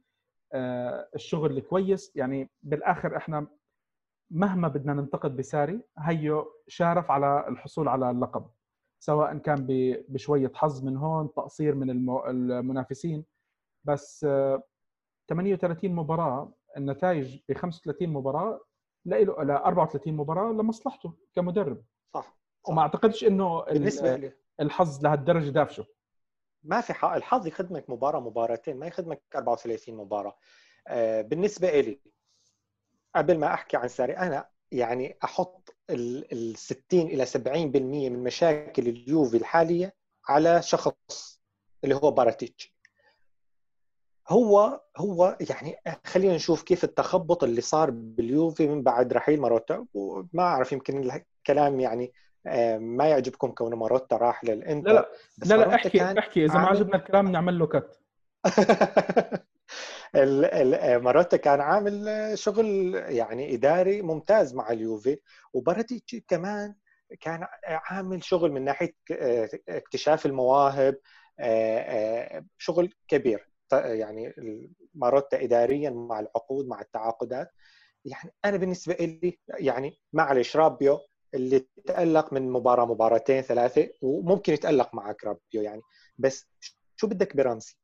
[1.16, 2.16] الشغل الكويس.
[2.16, 3.48] يعني بالآخر إحنا
[4.32, 8.46] مهما بدنا ننتقد بساري هيو شارف على الحصول على اللقب
[9.00, 9.68] سواء كان
[10.10, 11.90] بشوية حظ من هون تقصير من
[12.50, 13.26] المنافسين.
[13.84, 14.26] بس
[15.30, 18.62] 38 مباراة النتائج ب 35 مباراة
[19.06, 21.84] له ل 34 مباراة لمصلحته كمدرب.
[22.14, 22.22] صح,
[22.64, 22.70] صح.
[22.70, 24.32] وما أعتقدش إنه بالنسبة لي.
[24.60, 25.86] الحظ لهالدرجة دافشه.
[26.66, 30.38] ما في حق الحظ يخدمك مباراة مباراتين ما يخدمك 34 مباراة.
[30.88, 32.00] آه بالنسبة لي
[33.16, 37.38] قبل ما أحكي عن ساري أنا يعني أحط ال 60 إلى 70%
[38.10, 39.94] من مشاكل اليوفي الحالية
[40.30, 41.42] على شخص
[41.84, 42.76] اللي هو باراتيتشي.
[44.30, 50.44] هو هو يعني خلينا نشوف كيف التخبط اللي صار باليوفي من بعد رحيل ماروتا وما
[50.44, 52.14] أعرف يمكن الكلام يعني
[52.80, 55.10] ما يعجبكم كون ماروتا راح للإنتر؟ لا لا.
[55.46, 56.46] لا, لا احكي احكي.
[56.46, 58.00] إذا ما عجبنا الكلام نعمل له cut
[61.04, 65.20] ماروتا كان عامل شغل يعني إداري ممتاز مع اليوفي
[65.54, 66.76] وباراتيتش كمان
[67.22, 68.96] كان عامل شغل من ناحية
[69.70, 70.98] اكتشاف المواهب
[72.58, 73.50] شغل كبير.
[73.72, 74.36] يعني
[74.94, 77.52] ماروتا اداريا مع العقود مع التعاقدات.
[78.06, 81.00] يعني أنا بالنسبة لي يعني معلش رابيو
[81.36, 85.82] اللي تألق من مباراة مباراتين ثلاثة وممكن يتألق معك رابيو يعني.
[86.18, 86.48] بس
[86.96, 87.78] شو بدك برامسي؟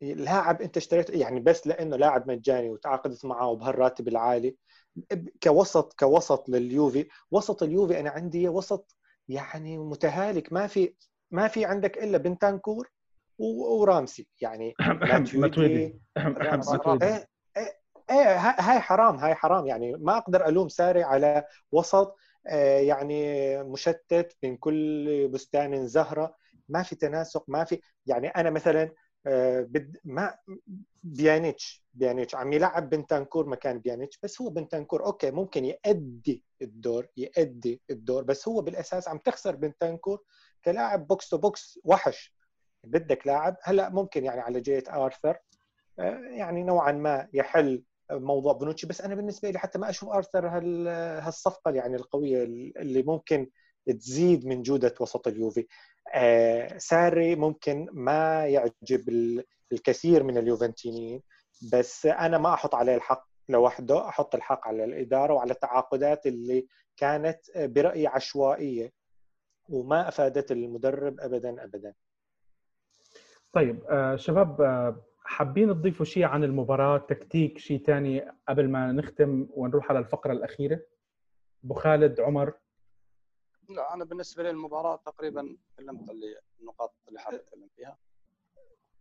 [0.00, 4.56] لاعب انت اشتريت يعني بس لأنه لاعب مجاني وتعاقدت معه بهالراتب العالي
[5.42, 7.08] كوسط كوسط لليوفي.
[7.30, 8.96] وسط اليوفي أنا عندي وسط
[9.28, 10.52] يعني متهالك.
[10.52, 10.94] ما في
[11.30, 12.90] ما في عندك إلا بنتانكور
[13.38, 14.74] ورامسي يعني.
[16.60, 17.31] ماتويدي
[18.10, 19.66] إيه هاي حرام هاي حرام.
[19.66, 26.36] يعني ما أقدر ألوم ساري على وسط آه، يعني مشتت بين كل بستان زهرة.
[26.68, 28.90] ما في تناسق ما في يعني أنا مثلا
[29.26, 30.34] آه، بد ما
[31.02, 32.34] بيانيتش بيانيتش.
[32.34, 35.04] عم يلعب بنتانكور مكان بيانيتش بس هو بنتانكور.
[35.06, 40.22] okay ممكن يأدي الدور يأدي الدور بس هو بالأساس عم تخسر بنتانكور
[40.64, 42.34] كلاعب box to box وحش.
[42.84, 45.38] بدك لاعب هلأ ممكن يعني على جهة آرثر
[45.98, 47.82] آه، يعني نوعا ما يحل
[48.18, 50.48] موضوع بونوتشي بس أنا بالنسبة لي حتى ما أشوف أرثر
[51.26, 52.42] هالصفقة يعني القوية
[52.76, 53.50] اللي ممكن
[53.86, 55.66] تزيد من جودة وسط اليوفي.
[56.14, 59.08] آه ساري ممكن ما يعجب
[59.72, 61.22] الكثير من اليوفنتينيين
[61.72, 67.38] بس أنا ما أحط عليه الحق لوحده أحط الحق على الإدارة وعلى التعاقدات اللي كانت
[67.56, 68.92] برأيي عشوائية
[69.68, 71.94] وما أفادت المدرب ابدا ابدا.
[73.52, 79.46] طيب آه شباب آه حابين تضيفوا شيء عن المباراة تكتيك شيء ثاني قبل ما نختم
[79.50, 80.80] ونروح على الفقرة الأخيرة؟
[81.64, 82.52] أبو خالد عمر؟
[83.68, 86.26] لا أنا بالنسبة لي المباراة تقريبا تكلمت اللي
[86.60, 87.98] النقاط اللي حاب أتكلم فيها.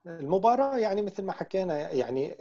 [0.06, 2.38] المباراة يعني مثل ما حكينا يعني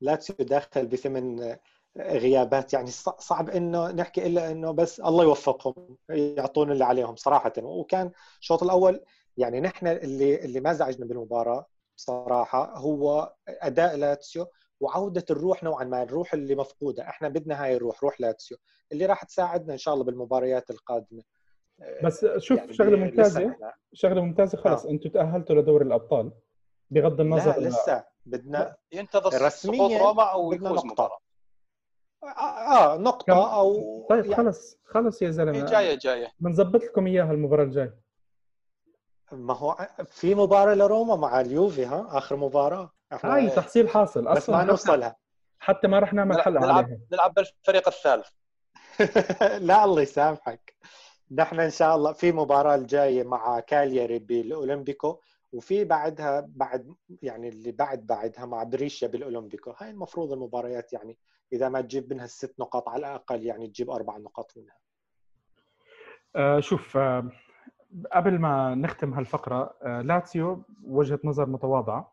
[0.00, 1.56] لاتسيو داخل بثمن
[1.96, 2.72] غيابات.
[2.72, 7.52] يعني صعب إنه نحكي إلا إنه بس الله يوفقهم يعطون اللي عليهم صراحة.
[7.58, 8.10] وكان
[8.40, 9.04] الشوط الأول
[9.36, 11.66] يعني نحن اللي اللي ما زعجنا بالمباراة.
[11.96, 14.46] صراحة هو أداء لاتسيو
[14.80, 17.02] وعودة الروح نوعا ما الروح اللي مفقودة.
[17.08, 18.58] إحنا بدنا هاي الروح روح لاتسيو
[18.92, 21.22] اللي راح تساعدنا إن شاء الله بالمباريات القادمة.
[22.04, 23.56] بس شوف يعني شغلة ممتازة.
[23.92, 24.90] شغلة ممتازة خلص آه.
[24.90, 26.32] أنتم تأهلتوا لدوري الأبطال
[26.90, 31.18] بغض النظر لا لسه بدنا ينتظر رسميا روما أو مباراة.
[32.24, 35.64] آه, آه، نقطة أو طيب يعني خلص خلص يا زلمة.
[35.66, 36.28] جاية جاية.
[36.40, 38.05] بنظبط لكم إياها المباراة الجاية.
[39.32, 42.92] ما هو في مباراة لروما مع اليوفي ها؟ آخر مباراة.
[43.12, 44.20] هاي تحصيل حاصل.
[44.20, 45.16] أصلا بس ما نوصلها
[45.58, 46.98] حتى ما رح نعمل حلقة نلعب عليها.
[47.12, 48.28] نلعب بالفريق الثالث.
[49.68, 50.76] لا الله يسامحك.
[51.30, 55.20] نحن إن شاء الله في مباراة الجاية مع كالياري بالأولمبيكو
[55.52, 59.74] وفي بعدها بعد يعني اللي بعد بعدها مع بريشيا بالأولمبيكو.
[59.78, 61.18] هاي المفروض المباريات يعني
[61.52, 64.76] إذا ما تجيب منها الست نقاط على الأقل يعني تجيب أربع نقاط منها.
[66.36, 67.30] آه شوف آه
[68.12, 72.12] قبل ما نختم هالفقرة آه لاتسيو وجهة نظر متواضعة.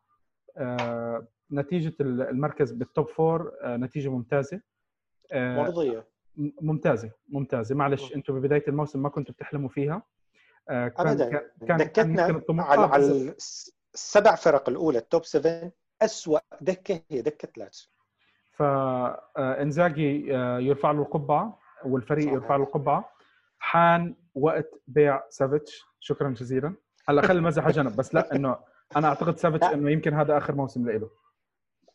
[0.58, 4.62] آه نتيجة المركز بال top four آه نتيجة ممتازة.
[5.34, 6.08] مرضية.
[6.62, 7.76] ممتازة ممتازة.
[7.76, 10.04] معلش أنتم ببداية الموسم ما كنتوا بتحلموا فيها.
[10.68, 10.90] كان
[11.68, 13.06] كان دكتنا على, على
[13.94, 15.72] السبع فرق الأولى ال top 7
[16.02, 17.90] اسوء دكة هي دكة لاتسيو.
[18.52, 20.28] فإنزاجي
[20.68, 22.34] يرفع له القبعة والفريق صحيح.
[22.34, 23.13] يرفع له القبعة.
[23.64, 25.84] حان وقت بيع سافيتش.
[26.00, 26.76] شكرا جزيلا.
[27.10, 27.96] هلأ خلي المزح جنب.
[27.96, 28.58] بس لا إنه
[28.96, 31.10] أنا أعتقد سافيتش إنه يمكن هذا آخر موسم له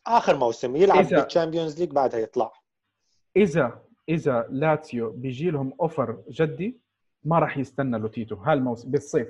[0.07, 1.17] آخر موسم يلعب إذا...
[1.17, 2.51] بال Champions League بعدها يطلع.
[3.35, 6.81] إذا إذا لاتسيو بيجي لهم offer جدي
[7.23, 8.35] ما راح يستنى لوتيتو.
[8.35, 9.27] هالموسم بالصيف.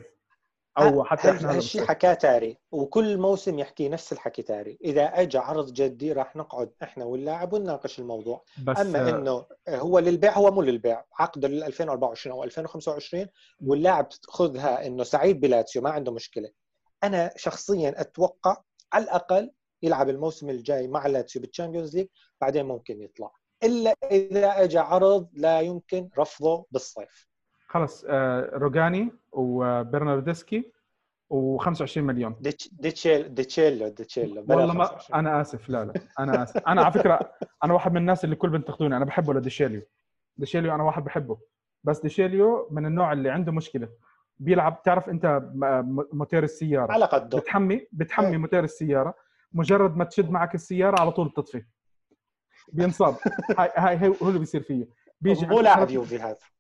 [0.80, 4.77] أو حتى إحنا هالشيء حكاه تاري؟ وكل موسم يحكي نفس الحكي تاري.
[4.84, 8.43] إذا أجى عرض جدي راح نقعد إحنا واللاعب ونناقش الموضوع.
[8.63, 11.05] بس أما إنه هو للبيع هو مو للبيع.
[11.19, 13.27] عقده لل 2024 أو 2025
[13.61, 16.49] واللاعب خذها إنه سعيد بلاتسيو ما عنده مشكلة.
[17.03, 18.57] أنا شخصيا أتوقع
[18.93, 19.51] على الأقل
[19.84, 22.07] يلعب الموسم الجاي مع لاتسيو بال Champions League
[22.41, 23.32] بعدين ممكن يطلع.
[23.63, 27.28] إلا إذا أجى عرض لا يمكن رفضه بالصيف.
[27.70, 30.72] خلص آه، روجاني وبرناردسكي
[31.34, 32.36] و25 مليون.
[32.72, 36.57] ديتشيل ديتشيلو ديتشيلو والله ما أنا آسف لا لا أنا آسف.
[36.57, 37.32] أنا على فكرة
[37.63, 39.82] أنا واحد من الناس اللي كل بتنتقدوني أنا بحبه لديشيليو
[40.38, 41.39] ديشيليو؟ أنا واحد بحبه.
[41.84, 43.89] بس ديشيليو من النوع اللي عنده مشكلة.
[44.39, 45.41] بيلعب تعرف أنت
[46.13, 46.91] موتير السيارة.
[46.91, 47.38] على قده.
[47.38, 48.38] بتحمي بتحمي إيه.
[48.38, 49.13] موتير السيارة.
[49.53, 51.65] مجرد ما تشد معك السيارة على طول بتطفي.
[52.74, 53.15] بينصاب.
[53.59, 54.88] هاي هاي هو اللي بيصير فيه
[55.22, 56.32] بيجي مو لاعب يوفي هذا.
[56.32, 56.59] آه،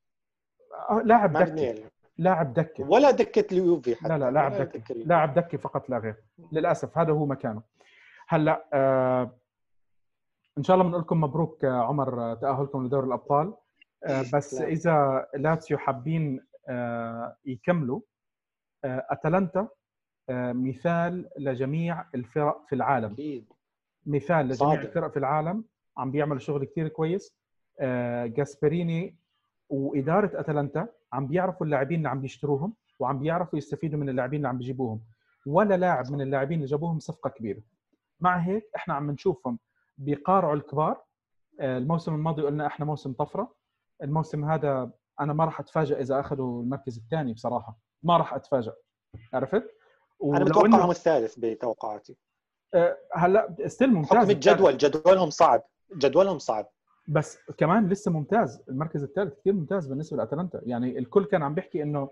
[1.03, 4.07] لاعب دكه لاعب دكه ولا دكة اليوفي حتى.
[4.07, 6.15] لا لا لاعب دكة لاعب دكه فقط لا غير.
[6.51, 7.61] للأسف هذا هو مكانه.
[8.27, 9.35] هلا آه
[10.57, 13.53] إن شاء الله بنقول لكم مبروك آه، عمر تأهلكم لدوري الأبطال.
[14.05, 14.67] آه بس لا.
[14.67, 18.01] إذا لاتسيو حابين آه يكملوا
[18.85, 19.67] آه أتلانتا
[20.29, 23.13] آه مثال لجميع الفرق في العالم.
[23.13, 23.53] أكيد.
[24.05, 24.81] مثال لجميع صادق.
[24.81, 25.63] الفرق في العالم.
[25.97, 27.35] عم بيعملوا شغل كثير كويس.
[27.79, 29.15] آه جاسبريني
[29.69, 34.57] وإدارة أتلانتا عم بيعرفوا اللاعبين اللي عم بيشتروهم وعم بيعرفوا يستفيدوا من اللاعبين اللي عم
[34.57, 35.01] بيجيبوهم.
[35.45, 37.61] ولا لاعب من اللاعبين اللي جابوهم صفقة كبيرة.
[38.19, 39.59] مع هيك إحنا عم نشوفهم
[39.97, 41.03] بيقارعوا الكبار.
[41.59, 43.55] آه، الموسم الماضي قلنا إحنا موسم طفرة.
[44.03, 47.77] الموسم هذا أنا ما راح اتفاجئ إذا أخذوا المركز الثاني بصراحة.
[48.03, 48.73] ما راح اتفاجئ
[49.33, 49.75] عرفت؟
[50.23, 52.17] أنا متوقعهم الثالث بتوقعاتي.
[52.73, 54.17] أه هلأ ستيل ممتاز.
[54.17, 55.63] حكم الجدول جدولهم صعب.
[55.97, 56.69] جدولهم صعب.
[57.11, 60.61] بس كمان لسه ممتاز المركز الثالث كثير ممتاز بالنسبة لأتلانتا.
[60.63, 62.09] يعني الكل كان عم بيحكي إنه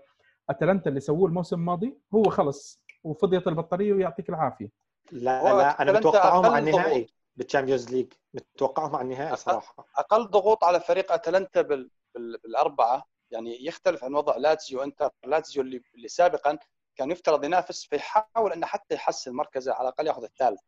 [0.50, 4.68] أتلانتا اللي سووه الموسم الماضي هو خلص وفضيت البطارية ويعطيك العافية.
[5.12, 8.12] لا لا أنا متوقعهم على النهائي بال Champions League.
[8.34, 9.86] متوقعهم على النهائي صراحة.
[9.96, 11.90] أقل ضغوط على فريق أتلانتا بال...
[12.14, 12.38] بال...
[12.44, 13.04] بالأربعة.
[13.30, 14.82] يعني يختلف عن وضع لاتزيو.
[14.82, 16.58] انتر لاتزيو اللي, اللي سابقا
[16.96, 20.60] كان يفترض ينافس فيحاول إنه حتى يحسن مركزه على الأقل ياخذ الثالث.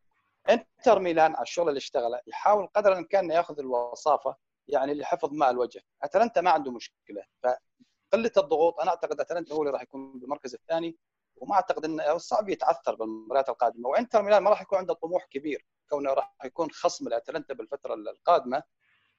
[0.49, 4.35] انتر ميلان على الشغل اللي اشتغله يحاول قدر الامكان ياخذ الوصافة
[4.67, 5.81] يعني لحفظ ماء الوجه.
[6.03, 7.23] أتلانتا ما عنده مشكلة.
[7.43, 10.97] فقلة الضغوط أنا أعتقد أتلانتا هو اللي راح يكون بالمركز الثاني
[11.35, 13.89] وما أعتقد إنه صعب يتعثر بالمباريات القادمة.
[13.89, 15.65] وإنتر ميلان ما راح يكون عنده طموح كبير.
[15.89, 18.63] كونه راح يكون خصم لأتلانتا بالفترة القادمة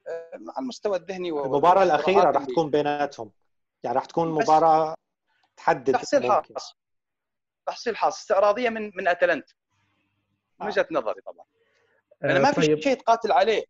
[0.08, 3.32] آه، مع المستوى الذهني المباراة الأخيرة راح تكون بيناتهم.
[3.82, 4.94] يعني راح تكون مباراة
[5.56, 6.76] تحدد تحصيل حاصل.
[7.66, 8.18] تحصيل حاصل.
[8.18, 9.54] استعراضية من من أتلانتا.
[10.66, 11.46] وجهة نظري طبعا.
[12.24, 12.80] أنا ما في طيب.
[12.80, 13.64] شيء تقاتل عليه.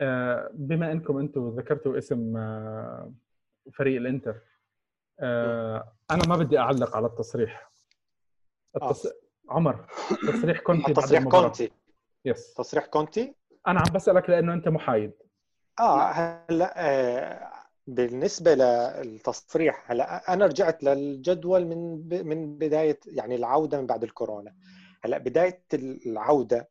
[0.00, 3.12] آه، بما أنكم أنتم ذكرتوا اسم آه،
[3.72, 4.40] فريق الإنتر
[5.20, 7.70] آه، أنا ما بدي أعلق على التصريح.
[8.76, 9.06] التص...
[9.48, 9.86] عمر
[10.28, 11.70] تصريح كونتي تصريح كونتي.
[12.24, 13.34] بس تصريح كونتي؟
[13.66, 15.12] أنا عم بسألك لأنه أنت محايد.
[15.80, 24.02] آه هلأ بالنسبة للتصريح هلأ أنا رجعت للجدول من من بداية يعني العودة من بعد
[24.02, 24.54] الكورونا.
[25.04, 26.70] هلا بداية العودة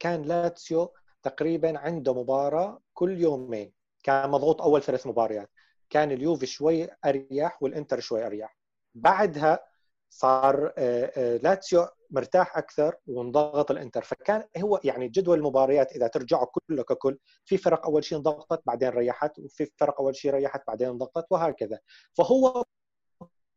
[0.00, 0.92] كان لاتسيو
[1.22, 3.72] تقريبا عنده مباراة كل يومين.
[4.02, 5.50] كان مضغوط أول ثلاث مباريات.
[5.90, 8.58] كان اليوفي شوي أريح والإنتر شوي أريح.
[8.94, 9.64] بعدها
[10.10, 14.02] صار آه، آه، لاتسيو مرتاح أكثر وانضغط الإنتر.
[14.02, 18.88] فكان هو يعني جدول المباريات إذا ترجعوا كله ككل في فرق أول شيء انضغطت بعدين
[18.88, 21.78] ريحت وفي فرق أول شيء ريحت بعدين انضغطت وهكذا.
[22.14, 22.64] فهو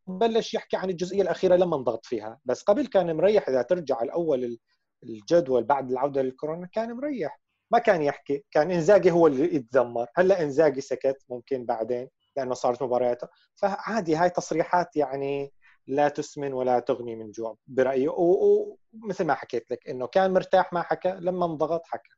[0.08, 2.40] بلش يحكي عن الجزئية الأخيرة لما انضغط فيها.
[2.46, 4.58] بس قبل كان مريح إذا ترجع الأول
[5.04, 7.40] الجدول بعد العودة للكورونا كان مريح.
[7.72, 8.44] ما كان يحكي.
[8.52, 10.08] كان إنزاجي هو اللي يتذمر.
[10.16, 13.28] هلا إنزاجي سكت ممكن بعدين لأنه صارت مبارياته.
[13.56, 15.54] فعادي هاي تصريحات يعني
[15.88, 18.08] لا تسمن ولا تغني من جوع برأيي.
[18.08, 21.18] ومثل ما حكيت لك إنه كان مرتاح ما حكى.
[21.20, 22.12] لما انضغط حكى.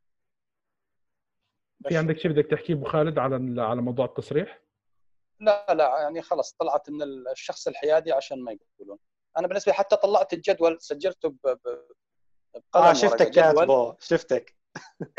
[1.87, 4.66] في عندك شيء بدك تحكيه أبو خالد على على موضوع التصريح؟
[5.39, 8.97] لا لا يعني خلص طلعت من الشخص الحيادي عشان ما يقولون.
[9.37, 11.57] أنا بالنسبة حتى طلعت الجدول سجلته ب
[12.75, 14.55] آه شفتك كاتبه شفتك.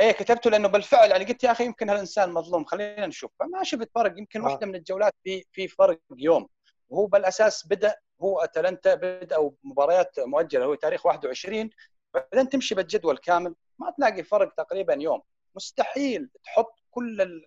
[0.00, 3.30] إيه كتبته لأنه بالفعل يعني قلت يا أخي يمكن هالإنسان مظلوم خلينا نشوف.
[3.40, 4.44] فما شفت فرق يمكن آه.
[4.44, 6.48] واحدة من الجولات في في فرق يوم.
[6.90, 11.70] وهو بالأساس بدأ هو أتلانتا بدأ مباريات مؤجلة هو تاريخ 21
[12.14, 15.22] بعدين تمشي بالجدول كامل ما تلاقي فرق تقريبا يوم.
[15.56, 17.42] مستحيل تحط كل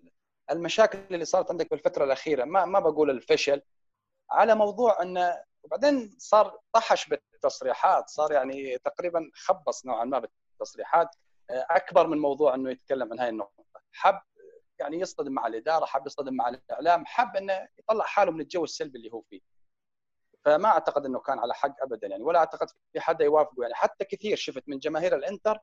[0.52, 3.62] المشاكل اللي صارت عندك بالفترة الأخيرة ما ما بقول الفشل
[4.32, 11.16] على موضوع انه وبعدين صار طحش بالتصريحات صار يعني تقريبا خبص نوعا ما بالتصريحات
[11.50, 13.64] أكبر من موضوع إنه يتكلم عن هاي النقطة.
[13.92, 14.22] حب
[14.80, 18.98] يعني يصطدم مع الإدارة حب يصطدم مع الإعلام حب إنه يطلع حاله من الجو السلبي
[18.98, 19.42] اللي هو فيه.
[20.46, 23.74] فما أعتقد إنه كان على حق ابدا يعني ولا أعتقد في حدا يوافقه يعني.
[23.76, 25.60] حتى كثير شفت من جماهير الإنتر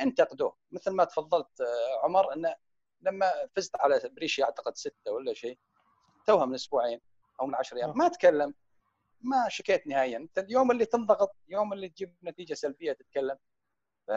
[0.00, 0.56] أنتقدوه.
[0.72, 2.54] مثل ما تفضلت آه، عمر إنه
[3.02, 5.58] لما فزت على بريشي أعتقد ستة ولا شيء
[6.26, 7.00] توها من أسبوعين
[7.40, 8.54] أو من 10 أيام ما تكلم
[9.20, 10.16] ما شكيت نهائيا.
[10.16, 13.36] أنت اليوم اللي تنضغط يوم اللي تجيب نتيجة سلبية تتكلم
[14.06, 14.10] ف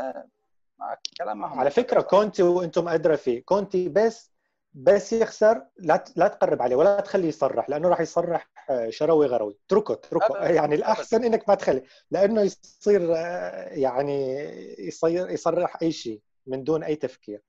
[1.17, 4.33] كلام ما على فكرة كونتي وأنتم أدرى فيه كونتي بس
[4.73, 9.57] بس يخسر لا لا تقرب عليه ولا تخليه يصرح لأنه راح يصرح آه، شروي غروي.
[9.65, 10.37] اتركه اتركه.
[10.37, 14.39] يعني الأحسن إنك ما تخلي لأنه يصير آه، يعني
[14.79, 17.41] يصير يصرح أي شيء من دون أي تفكير.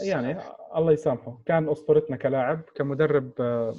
[0.00, 0.38] يعني
[0.76, 1.38] الله يسامحه.
[1.46, 3.74] كان أسطورتنا كلاعب كمدرب آه،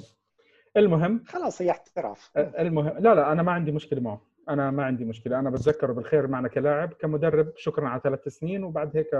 [0.76, 1.24] المهم.
[1.26, 2.30] خلاص هي احتراف.
[2.36, 2.98] المهم.
[2.98, 4.20] لا لا أنا ما عندي مشكلة معه.
[4.48, 5.38] أنا ما عندي مشكلة.
[5.38, 7.52] أنا بتذكره بالخير معنا كلاعب كمدرب.
[7.56, 9.14] شكرا على ثلاث سنين وبعد هيك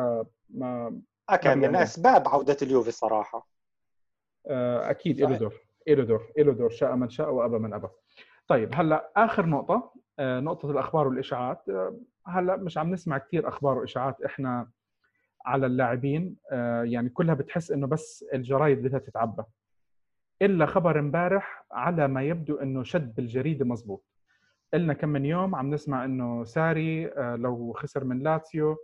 [0.51, 1.01] ما
[1.42, 3.49] كان من أسباب عودة اليوفي صراحة.
[4.47, 5.20] آه، أكيد.
[5.20, 5.55] له دور.
[5.88, 6.32] له دور.
[6.38, 6.70] له دور.
[6.70, 7.88] شاء من شاء وأبى من أبى.
[8.49, 11.68] طيب هلأ آخر نقطة آه، نقطة الأخبار والإشاعات.
[11.68, 14.68] آه، هلأ مش عم نسمع كثير أخبار وإشاعات إحنا
[15.47, 16.36] على اللاعبين
[16.82, 19.42] يعني كلها بتحس إنه بس الجرايد بدها تتعبى.
[20.42, 24.05] إلا خبر امبارح على ما يبدو إنه شد بالجريدة مزبوط.
[24.74, 28.76] قلنا كم من يوم عم نسمع إنه ساري لو خسر من لاتسيو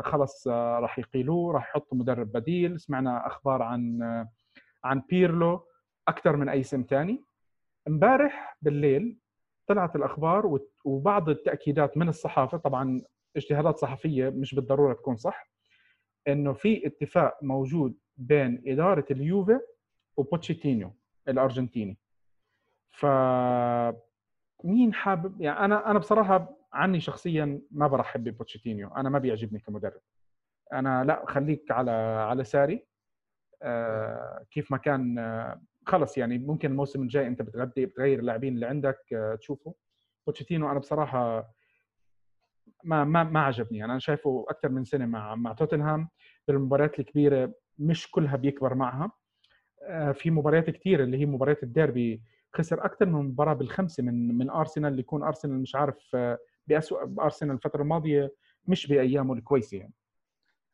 [0.00, 2.80] خلص راح يقيلوه راح يحطوا مدرب بديل.
[2.80, 3.98] سمعنا أخبار عن
[4.84, 5.66] عن بيرلو
[6.08, 7.24] أكثر من أي اسم ثاني
[7.88, 9.18] امبارح بالليل
[9.66, 13.02] طلعت الأخبار وبعض التأكيدات من الصحافة طبعا
[13.36, 15.51] اجتهادات صحفية مش بالضرورة تكون صح
[16.28, 19.60] إنه في اتفاق موجود بين إدارة اليوفي
[20.16, 20.92] وبوتشيتينو
[21.28, 21.98] الأرجنتيني.
[22.90, 23.06] ف
[24.64, 30.00] مين حابب؟ يعني أنا أنا بصراحة عني شخصيا ما برحب ببوتشيتينو أنا ما بيعجبني كمدرب.
[30.72, 31.90] أنا لا خليك على
[32.30, 32.86] على ساري.
[33.62, 38.66] آه كيف ما كان آه خلص يعني ممكن الموسم الجاي أنت بتغدي بتغير اللاعبين اللي
[38.66, 39.74] عندك آه تشوفه.
[40.26, 41.50] بوتشيتينو أنا بصراحة
[42.84, 43.84] ما ما ما عجبني.
[43.84, 46.08] أنا شايفه أكثر من سنه مع مع توتنهام
[46.48, 49.12] بالمباريات الكبيرة مش كلها بيكبر معها.
[49.82, 52.22] آه، في مباريات كثيره اللي هي مباريات الديربي
[52.54, 56.98] خسر أكثر من مباراة بالخمسة من من أرسنال اللي يكون أرسنال مش عارف آه، باسوء
[57.20, 58.34] أرسنال الفترة الماضية
[58.66, 59.92] مش بأيامه الكويسة يعني.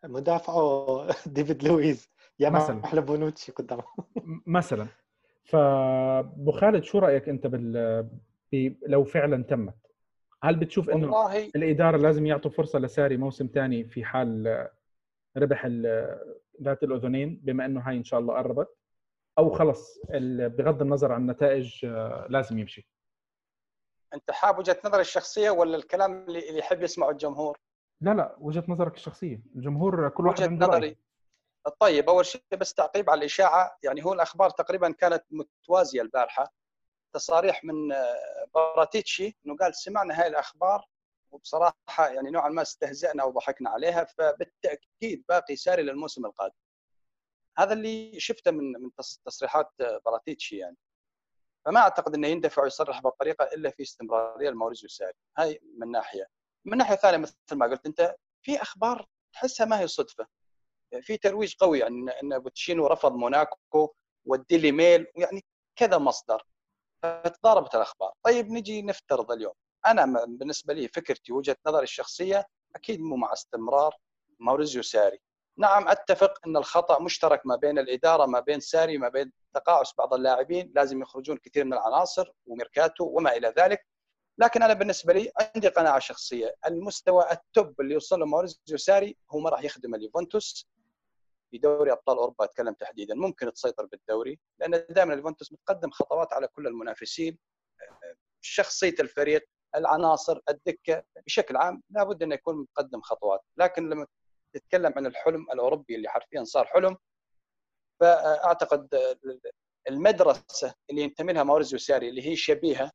[0.05, 2.85] مدافعه ديفيد لويز يا مثلا.
[2.85, 3.83] أحلى بونوتشي قدامه
[4.47, 4.87] مثلا.
[5.45, 8.09] فأبو خالد شو رأيك أنت بال
[8.87, 9.75] لو فعلا تمت؟
[10.45, 11.51] هل بتشوف إنه والله...
[11.57, 14.69] الإدارة لازم يعطوا فرصة لساري موسم ثاني في حال
[15.37, 15.67] ربح
[16.63, 18.77] ذات الأذنين بما إنه هاي إن شاء الله قربت؟
[19.39, 20.01] أو خلص
[20.39, 22.89] بغض النظر عن النتائج آه، لازم يمشي.
[24.15, 27.59] أنت حاب وجهة نظري الشخصية ولا الكلام اللي يحب يسمعه الجمهور؟
[28.01, 29.43] لا لا وجهة نظرك الشخصية.
[29.57, 30.97] الجمهور كل واحد وجهة نظري.
[31.81, 33.79] طيب أول شيء بس تعقيب على الإشاعة.
[33.83, 36.53] يعني هو الأخبار تقريبا كانت متوازية البارحة.
[37.13, 40.85] تصاريح من آه، باراتيتشي إنه قال سمعنا هاي الأخبار
[41.31, 46.55] وبصراحة يعني نوعا ما استهزأنا وضحكنا عليها فبالتأكيد باقي ساري للموسم القادم.
[47.59, 48.91] هذا اللي شفته من من
[49.27, 49.71] تصريحات
[50.07, 50.77] براتيتشي يعني.
[51.65, 55.13] فما أعتقد إنه يندفع ويصرح بهالطريقه إلا في استمرارية لموريزيو ساري.
[55.39, 56.27] هاي من ناحية.
[56.65, 60.27] من ناحية ثانية مثل ما قلت أنت في أخبار تحسها ما هي صدفة.
[61.01, 63.95] في ترويج قوي عن إن بوتشيتينو رفض موناكو
[64.25, 65.45] والديلي ميل ويعني
[65.77, 66.47] كذا مصدر.
[67.03, 68.13] فتضاربت الأخبار.
[68.23, 69.53] طيب نجي نفترض اليوم.
[69.87, 72.47] أنا بالنسبة لي فكرتي وجهة نظري الشخصية
[72.77, 73.97] أكيد مو مع استمرار
[74.41, 75.21] موريزيو ساري.
[75.59, 80.15] نعم أتفق إن الخطأ مشترك ما بين الإدارة ما بين ساري ما بين تقاعس بعض
[80.15, 80.73] اللاعبين.
[80.75, 83.87] لازم يخرجون كثير من العناصر وميركاتو وما إلى ذلك.
[84.39, 86.55] لكن أنا بالنسبة لي عندي قناعة شخصية.
[86.67, 90.69] المستوى ال top اللي يوصل له موريزيو ساري هو ما راح يخدم اليوفنتوس.
[91.51, 93.15] في دوري أبطال أوروبا أتكلم تحديدا.
[93.15, 97.39] ممكن تسيطر بالدوري لأن دائما اليوفنتوس متقدم خطوات على كل المنافسين.
[98.41, 103.41] شخصية الفريق العناصر الدكة بشكل عام لابد انه يكون متقدم خطوات.
[103.57, 104.07] لكن لما
[104.53, 106.97] تتكلم عن الحلم الأوروبي اللي حرفيا صار حلم
[108.01, 108.89] فأعتقد
[109.89, 112.91] المدرسة اللي ينتمي لها ماوريزيو ساري اللي هي شبيهة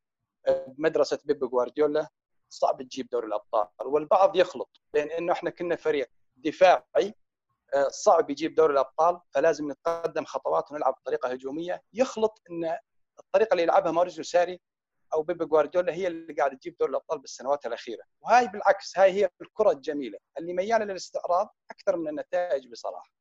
[0.67, 2.07] بمدرسة بيب جوارديولا
[2.49, 3.67] صعب تجيب دوري الأبطال.
[3.85, 7.13] والبعض يخلط بين إنه إحنا كنا فريق دفاعي
[7.89, 11.81] صعب يجيب دوري الأبطال فلازم نتقدم خطوات ونلعب بطريقة هجومية.
[11.93, 12.77] يخلط إن
[13.19, 14.61] الطريقة اللي يلعبها ماوريزيو ساري
[15.13, 18.03] أو بيب جوارديولا هي اللي قاعدة تجيب دوري الأبطال بالسنوات الأخيرة.
[18.21, 23.11] وهاي بالعكس هاي هي الكرة الجميلة اللي ميالة للاستعراض أكثر من النتائج بصراحة.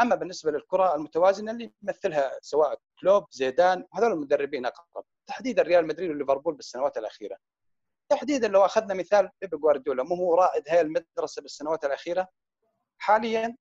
[0.00, 5.04] أما بالنسبة للكرة المتوازنة اللي يمثلها سواء كلوب زيدان هذول المدربين أقرب.
[5.26, 7.36] تحديدا ريال مدريد وليفربول بالسنوات الأخيرة.
[8.08, 12.28] تحديدا لو أخذنا مثال بيب جوارديولا مو هو رائد هاي المدرسة بالسنوات الأخيرة
[12.98, 13.56] حاليا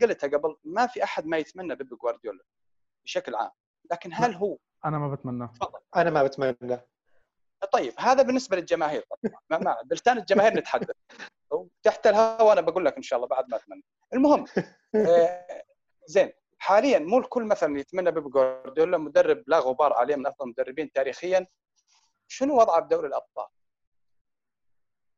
[0.00, 2.44] قلتها قبل ما في أحد ما يتمنى بيب جوارديولا
[3.04, 3.50] بشكل عام
[3.90, 5.48] لكن هل هو؟ أنا ما بتمنى.
[5.96, 6.80] أنا ما بتمنى.
[7.72, 9.04] طيب هذا بالنسبة للجماهير.
[9.22, 10.90] طبعا ما, ما بلتان الجماهير نتحدث.
[11.82, 13.84] تحت الهواء أنا بقول لك إن شاء الله بعد ما أتمنى.
[14.14, 14.44] المهم
[14.94, 15.64] آه
[16.06, 20.92] زين حاليا مو الكل مثلا يتمنى بيب جوارديولا مدرب لا غبار عليه من أفضل المدربين
[20.92, 21.46] تاريخيا.
[22.28, 23.46] شنو وضعه بدوري الأبطال؟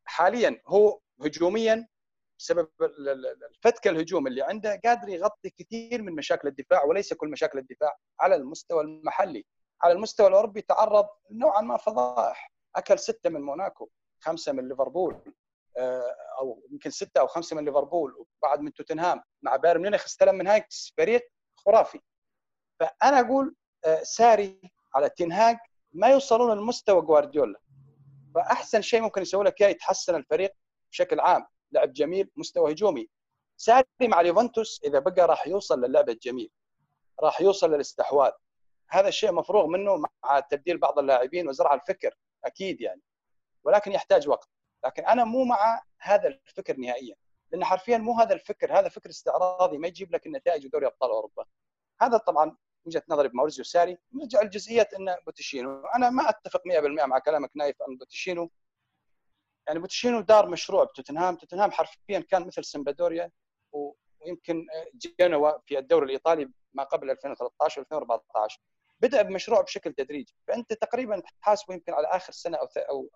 [0.05, 1.89] حاليا هو هجوميا
[2.43, 2.68] بسبب
[3.51, 8.34] الفتك الهجوم اللي عنده قادر يغطي كثير من مشاكل الدفاع وليس كل مشاكل الدفاع على
[8.34, 9.47] المستوى المحلي.
[9.82, 12.53] على المستوى الأوروبي تعرض نوعا ما فضائح.
[12.76, 13.88] أكل ستة من موناكو
[14.20, 15.34] خمسة من ليفربول
[15.76, 20.34] آه، أو يمكن ستة أو خمسة من ليفربول وبعد من توتنهام مع بايرن ميونخ استلم
[20.34, 22.01] من هاينكس فريق خرافي.
[22.80, 24.61] فأنا أقول آه، ساري
[24.95, 25.57] على تنهاج
[25.93, 27.61] ما يوصلون لمستوى جوارديولا.
[28.34, 30.53] فأحسن شيء ممكن يسوي لك إياه يتحسن الفريق
[30.90, 31.47] بشكل عام.
[31.73, 33.09] لعب جميل مستوى هجومي.
[33.57, 36.51] ساري مع اليوفنتوس إذا بقى راح يوصل للعب الجميل
[37.20, 38.33] راح يوصل للاستحواذ.
[38.89, 42.14] هذا الشيء مفروغ منه مع تبديل بعض اللاعبين وزرع الفكر
[42.45, 43.01] أكيد يعني.
[43.64, 44.49] ولكن يحتاج وقت.
[44.85, 47.16] لكن أنا مو مع هذا الفكر نهائيا.
[47.53, 48.79] لأن حرفيا مو هذا الفكر.
[48.79, 51.45] هذا فكر استعراضي ما يجيب لك النتائج ودوري أبطال أوروبا.
[52.01, 53.99] هذا طبعا وجهة نظري بماوريزيو ساري.
[54.12, 55.85] نرجع لجزئية إن بوتشينو.
[55.87, 58.51] أنا ما أتفق 100% مع كلامك نايف عن بوتشينو.
[59.67, 61.37] يعني بوتشينو دار مشروع بتوتنهام.
[61.37, 63.31] توتنهام حرفيا كان مثل سمبادوريا
[63.73, 64.67] ويمكن
[65.21, 68.61] جنوا في الدوري الإيطالي ما قبل 2013 2014
[69.01, 72.69] بدأ بمشروع بشكل تدريجي فأنت تقريبا تحاسبه يمكن على آخر سنة أو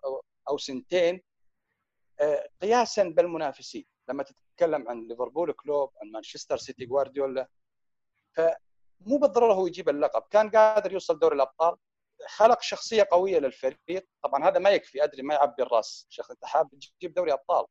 [0.05, 1.21] أو أو, سنتين
[2.19, 3.85] آه، قياسا بالمنافسين.
[4.09, 7.47] لما تتكلم عن ليفربول كلوب عن مانشستر سيتي جوارديولا
[8.33, 10.23] فمو بالضرورة هو يجيب اللقب.
[10.31, 11.75] كان قادر يوصل دوري الأبطال.
[12.27, 14.07] خلق شخصية قوية للفريق.
[14.23, 16.07] طبعا هذا ما يكفي أدري ما يعبي الرأس.
[16.09, 17.65] شيخ أنت حاب تجيب دوري أبطال.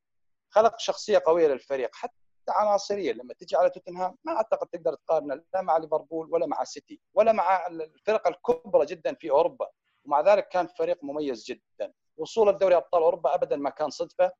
[0.50, 1.94] خلق شخصية قوية للفريق.
[1.94, 2.14] حتى
[2.48, 3.12] عناصرية.
[3.12, 7.32] لما تجي على توتنهام ما أعتقد تقدر تقارن لا مع ليفربول ولا مع سيتي ولا
[7.32, 9.68] مع الفرق الكبرى جدا في أوروبا.
[10.04, 11.92] ومع ذلك كان فريق مميز جدا.
[12.16, 14.32] وصول الدوري أبطال أوروبا ابدا ما كان صدفة.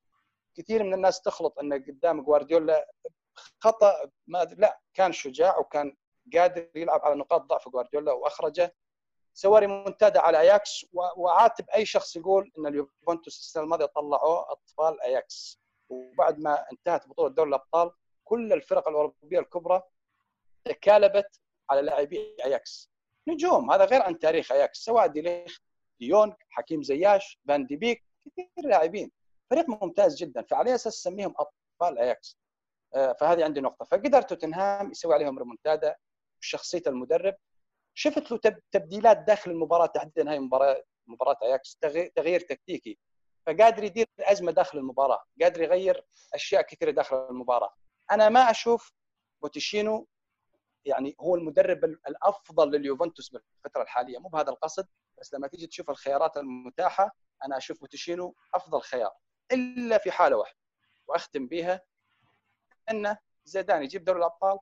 [0.54, 2.88] كثير من الناس تخلط انه قدام جوارديولا
[3.61, 5.96] خطأ ما لا كان شجاع وكان
[6.34, 8.74] قادر يلعب على نقاط ضعف جوارديولا وأخرجه.
[9.39, 15.61] سوى ريمونتادا على أياكس وعاتب أي شخص يقول إن اليوفنتوس السنة الماضية طلعوا أطفال أياكس.
[15.89, 17.91] وبعد ما انتهت بطولة دوري الأبطال
[18.24, 19.82] كل الفرق الأوروبية الكبرى
[20.64, 22.91] تكالبت على لاعبي أياكس.
[23.28, 24.78] نجوم هذا غير عن تاريخ أياكس.
[24.78, 25.59] سواء ديليخ
[26.01, 29.12] ديونغ حكيم زياش فان دي بيك كثير لاعبين.
[29.51, 30.43] فريق ممتاز جدا.
[30.43, 32.39] فعلى أساس سميهم أطفال أياكس.
[32.95, 33.84] آه، فهذه عندي نقطة.
[33.84, 35.97] فقدر توتنهام يسوي عليهم ريمونتادا
[36.41, 37.37] بشخصيه المدرب.
[37.99, 38.38] شفت له
[38.72, 41.76] تبديلات داخل المباراة تحديدا هاي مباراه مباراة أياكس
[42.16, 42.99] تغيير تكتيكي.
[43.47, 47.74] فقادر يدير ازمه داخل المباراة قادر يغير أشياء كثيرة داخل المباراة.
[48.11, 48.92] أنا ما أشوف
[49.42, 50.09] بوتشينو
[50.84, 54.18] يعني هو المدرب الأفضل لليوفنتوس بالفترة الحالية.
[54.18, 54.88] مو بهذا القصد
[55.20, 59.12] بس لما تيجي تشوف الخيارات المتاحة أنا أشوف بوتشينو أفضل خيار.
[59.53, 60.59] إلا في حالة واحدة
[61.09, 61.82] وأختم بها
[62.90, 64.59] انه زيدان يجيب دوري الأبطال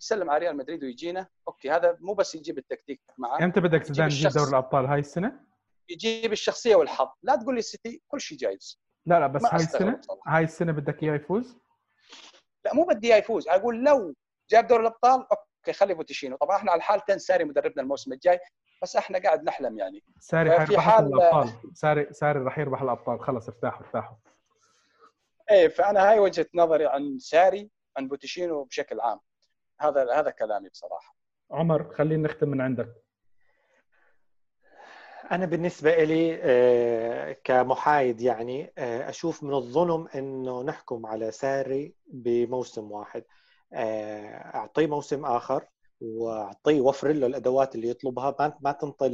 [0.00, 1.28] يسلم على ريال مدريد ويجينا.
[1.48, 5.40] okay هذا مو بس يجيب التكتيك معاه إمتى بدك زيدان يجيب دوري الأبطال هاي السنة؟
[5.88, 7.08] يجيب الشخصية والحظ.
[7.22, 8.80] لا تقول لي السيتي كل شيء جايز.
[9.06, 11.58] لا لا بس هاي السنة؟ هاي السنة بدك إياه يفوز؟
[12.64, 13.48] لا مو بدي إياه يفوز.
[13.48, 14.14] أقول لو
[14.50, 18.40] جاب دوري الأبطال okay خلي بوتشينو طبعا إحنا على الحال ساري مدربنا الموسم الجاي
[18.82, 20.04] بس إحنا قاعد نحلم يعني.
[20.18, 21.06] ساري حيربح حال...
[21.06, 21.76] الأبطال.
[21.76, 23.20] ساري ساري راح يربح الأبطال.
[23.20, 24.16] خلص ارتاحوا ارتاحوا.
[25.50, 29.20] إيه فأنا هاي وجهة نظري عن ساري عن بوتشينو بشكل عام.
[29.80, 31.16] هذا هذا كلامي بصراحة.
[31.50, 33.04] عمر خلينا نختم من عندك.
[35.30, 42.92] أنا بالنسبة لي آه، كمحايد يعني آه، أشوف من الظلم إنه نحكم على ساري بموسم
[42.92, 43.24] واحد.
[43.72, 45.66] آه، أعطيه موسم آخر
[46.00, 48.36] وأعطيه وفر له الأدوات اللي يطلبها.
[48.38, 49.08] ما ما تنطي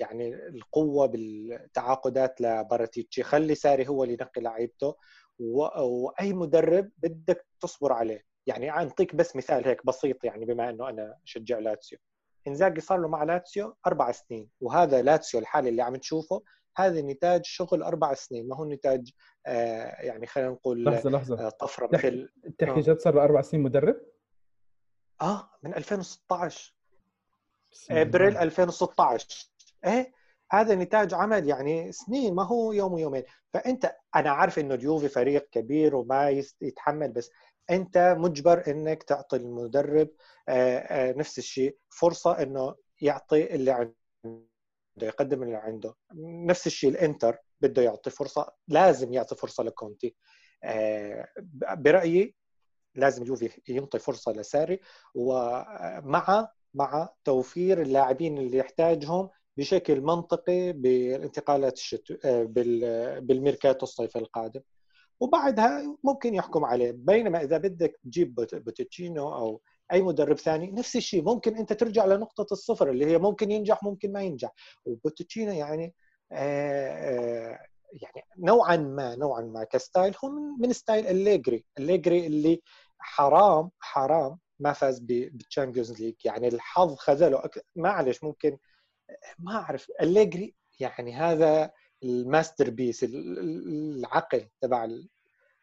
[0.00, 4.96] يعني القوة بالتعاقدات لباراتيتشي خلي ساري هو اللي ينقي لعيبته.
[5.40, 8.24] واي مدرب بدك تصبر عليه.
[8.46, 11.98] يعني أعطيك بس مثال هيك بسيط يعني بما إنه أنا بشجع لاتسيو.
[12.46, 16.42] إنزاجي صار له مع لاتسيو أربع سنين وهذا لاتسيو الحالي اللي عم تشوفه
[16.76, 19.10] هذا نتاج شغل أربع سنين ما هو نتاج
[19.46, 21.46] آه يعني خلينا نقول لحظة لحظة.
[21.46, 22.28] آه طفرة مثل
[22.58, 24.00] تحكي جد صار له أربع سنين مدرب؟
[25.22, 26.74] آه من 2016
[27.90, 29.50] أبريل 2016
[29.86, 30.12] إيه؟
[30.50, 33.22] هذا نتاج عمل يعني سنين ما هو يوم ويومين.
[33.52, 37.30] فأنت أنا عارف إنه اليوفي فريق كبير وما يتحمل بس
[37.70, 40.08] أنت مجبر إنك تعطي المدرب
[40.48, 43.94] آه، آه، نفس الشيء فرصة إنه يعطي اللي عنده
[45.02, 45.94] يقدم اللي عنده.
[46.46, 50.16] نفس الشيء الإنتر بده يعطي فرصة لازم يعطي فرصة لكونتي.
[50.64, 51.28] آه،
[51.62, 52.34] برأيي
[52.94, 54.80] لازم اليوفي ينطي فرصة لساري
[55.14, 62.14] ومع مع توفير اللاعبين اللي يحتاجهم بشكل منطقي بالانتقالات الشتو...
[62.24, 62.44] آه،
[63.20, 64.60] بالميركاتو الصيف القادم.
[65.20, 66.90] وبعدها ممكن يحكم عليه.
[66.92, 69.60] بينما إذا بدك تجيب بوتشيتينو أو
[69.92, 71.22] أي مدرب ثاني نفس الشيء.
[71.24, 74.50] ممكن أنت ترجع لنقطة الصفر اللي هي ممكن ينجح ممكن ما ينجح.
[74.84, 75.94] وبوتشيتينو يعني
[76.32, 77.58] آه، آه،
[77.92, 82.62] يعني نوعا ما نوعا ما ك style هو من style أليجري أليجري اللي
[82.98, 86.14] حرام حرام ما فاز بال Champions League.
[86.24, 87.42] يعني الحظ خذله.
[87.76, 88.58] معلش ممكن
[89.38, 91.70] ما أعرف أليجري يعني هذا
[92.02, 94.88] ال masterpiece العقل تبع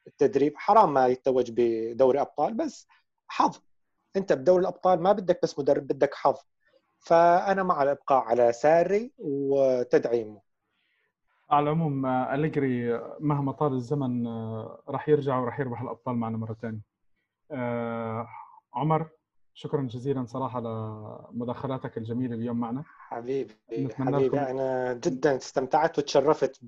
[0.08, 0.54] التدريب.
[0.56, 2.88] حرام ما يتوج بدوري أبطال بس
[3.28, 3.60] حظ.
[4.16, 6.38] أنت بدوري الأبطال ما بدك بس مدرب بدك حظ.
[7.00, 10.42] فأنا مع الابقاء على ساري وتدعيمه.
[11.50, 14.28] على العموم أليجري مهما طال الزمن
[14.88, 16.82] راح يرجع وراح يربح الأبطال معنا مرة ثانية.
[17.52, 18.28] آه،
[18.74, 19.10] عمر
[19.58, 22.84] شكرا جزيلا صراحة لمداخلاتك الجميلة اليوم معنا.
[22.86, 24.28] حبيبي حبيبي.
[24.28, 24.38] لكم...
[24.38, 26.60] أنا جدا استمتعت وتشرفت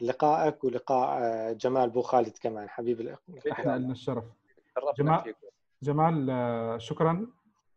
[0.00, 2.68] بلقائك ولقاء جمال بو خالد كمان.
[2.68, 3.16] حبيبي
[3.52, 4.24] إحنا لنا الشرف.
[4.98, 5.34] جمال
[5.82, 7.26] جمال شكرا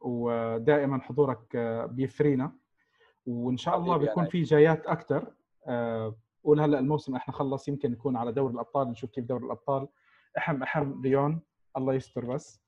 [0.02, 1.58] ودائما حضورك
[1.90, 2.52] بيثرينا
[3.28, 5.32] وإن شاء الله بيكون في جايات أكثر
[6.44, 9.88] قول هلأ الموسم إحنا خلص يمكن يكون على دوري الأبطال نشوف كيف دوري الأبطال.
[10.38, 11.42] احم احم ليون
[11.78, 12.65] الله يستر بس.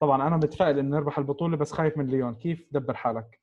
[0.00, 2.34] طبعا أنا متفائل انه نربح البطولة بس خايف من ليون.
[2.34, 3.40] كيف دبر حالك؟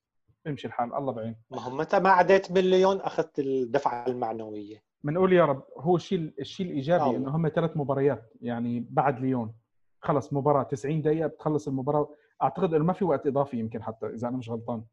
[0.48, 1.36] امشي الحال الله بعين.
[1.52, 4.84] ما هو متى ما عديت من ليون أخذت الدفعة المعنوية.
[5.04, 9.54] بنقول يا رب هو الشيء الشيء الإيجابي إنه هم ثلاث مباريات يعني بعد ليون.
[10.02, 12.16] خلص مباراة 90 دقيقة بتخلص المباراة.
[12.44, 14.84] أعتقد إنه ما في وقت إضافي يمكن حتى إذا أنا مش غلطان.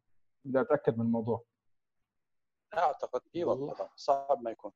[0.44, 1.44] بدي أتأكد من الموضوع.
[2.74, 3.74] أعتقد اي والله.
[3.96, 4.72] صعب ما يكون.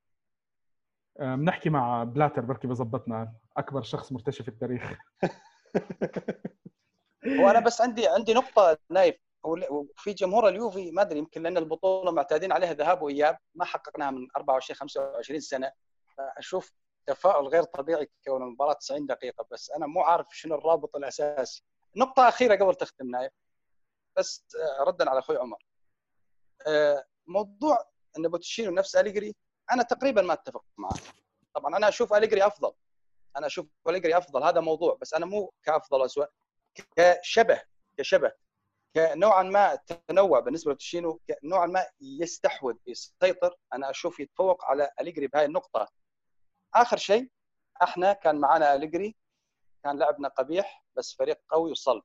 [1.20, 3.32] بنحكي مع بلاتر بركي بظبطنا.
[3.56, 4.98] أكبر شخص مرتشي في التاريخ.
[7.36, 9.16] وأنا بس عندي عندي نقطة نايف.
[9.42, 14.28] وفي جمهور اليوفي ما أدري يمكن لأن البطولة معتادين عليها ذهاب وإياب ما حققناها من
[14.36, 15.72] 24 25 سنة.
[16.18, 16.72] أشوف
[17.06, 21.64] تفاؤل غير طبيعي كون المباراة 90 دقيقة بس أنا مو عارف شنو الرابط الأساسي.
[21.96, 23.32] نقطة أخيرة قبل تختم نايف
[24.18, 25.58] بس آه، ردا على أخوي عمر.
[26.66, 27.84] آه، موضوع
[28.18, 29.36] إن بوتشيتينو نفس أليجري
[29.72, 30.94] أنا تقريبا ما أتفق معه.
[31.54, 32.72] طبعا أنا أشوف أليجري أفضل.
[33.36, 34.42] أنا أشوف أليجري أفضل.
[34.42, 36.26] هذا موضوع بس أنا مو كأفضل اسوء
[36.96, 37.62] كشبه
[37.96, 38.32] كشبه
[38.94, 39.74] كنوعا ما
[40.08, 43.56] تنوع بالنسبة لبوتشيتينو نوعا ما يستحوذ يسيطر.
[43.72, 45.88] أنا أشوف يتفوق على أليجري بهاي النقطة.
[46.74, 47.30] آخر شيء
[47.82, 49.16] إحنا كان معنا أليجري
[49.84, 52.02] كان لعبنا قبيح بس فريق قوي وصلب.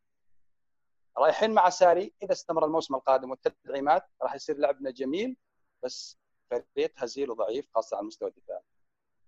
[1.17, 5.37] رايحين مع ساري إذا استمر الموسم القادم والتدعيمات راح يصير لعبنا جميل
[5.83, 6.17] بس
[6.49, 8.63] فريق هزيل وضعيف خاصة على المستوى الدفاعي.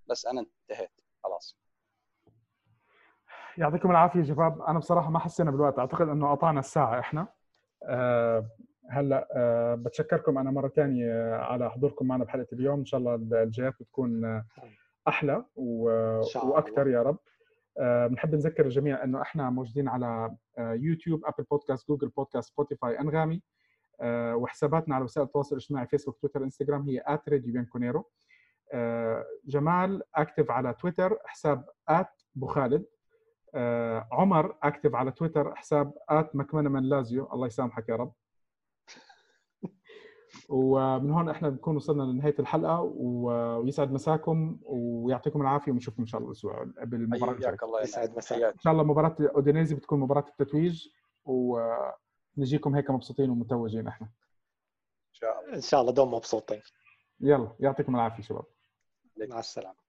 [0.08, 1.58] بس أنا انتهيت خلاص.
[3.58, 4.62] يعطيكم العافية شباب.
[4.62, 5.80] أنا بصراحة ما حسينا بالوقت.
[5.80, 7.28] أعتقد إنه قطعنا الساعة إحنا.
[7.84, 8.46] أه
[8.90, 12.80] هلأ أه بتشكركم أنا مرة ثانية على حضوركم معنا بحلقة اليوم.
[12.80, 14.44] إن شاء الله الجايات بتكون
[15.08, 15.90] أحلى و...
[16.44, 17.18] وأكثر يا رب.
[17.80, 23.42] أه بنحب نذكر الجميع إنه إحنا موجودين على يوتيوب أبل بودكاست جوجل بودكاست سبوتيفاي أنغامي.
[24.02, 27.66] أه وحساباتنا على وسائل التواصل الاجتماعي فيسبوك تويتر إنستغرام هي @راديو
[28.74, 31.66] أه جمال أكتف على تويتر حساب
[32.36, 32.82] @بوخالد.
[32.82, 32.95] آه
[34.12, 38.14] عمر أكتب على تويتر حساب آت مكمنه من لازيو الله يسامحك يا رب.
[40.50, 46.32] ومن هون إحنا بنكون وصلنا لنهاية الحلقة ويسعد مساكم ويعطيكم العافية ونشوفكم إن شاء الله
[46.32, 50.88] الأسبوع بالمباراه حياك الله يسعد مساك إن شاء الله مباراة أودينيزي بتكون مباراة التتويج
[51.26, 54.08] ونجيكم هيك مبسوطين ومتوجين إحنا.
[54.08, 55.56] إن شاء الله.
[55.56, 56.62] إن شاء الله دوم مبسوطين.
[57.20, 58.46] يلا يعطيكم العافية شباب.
[59.30, 59.85] مع السلامة.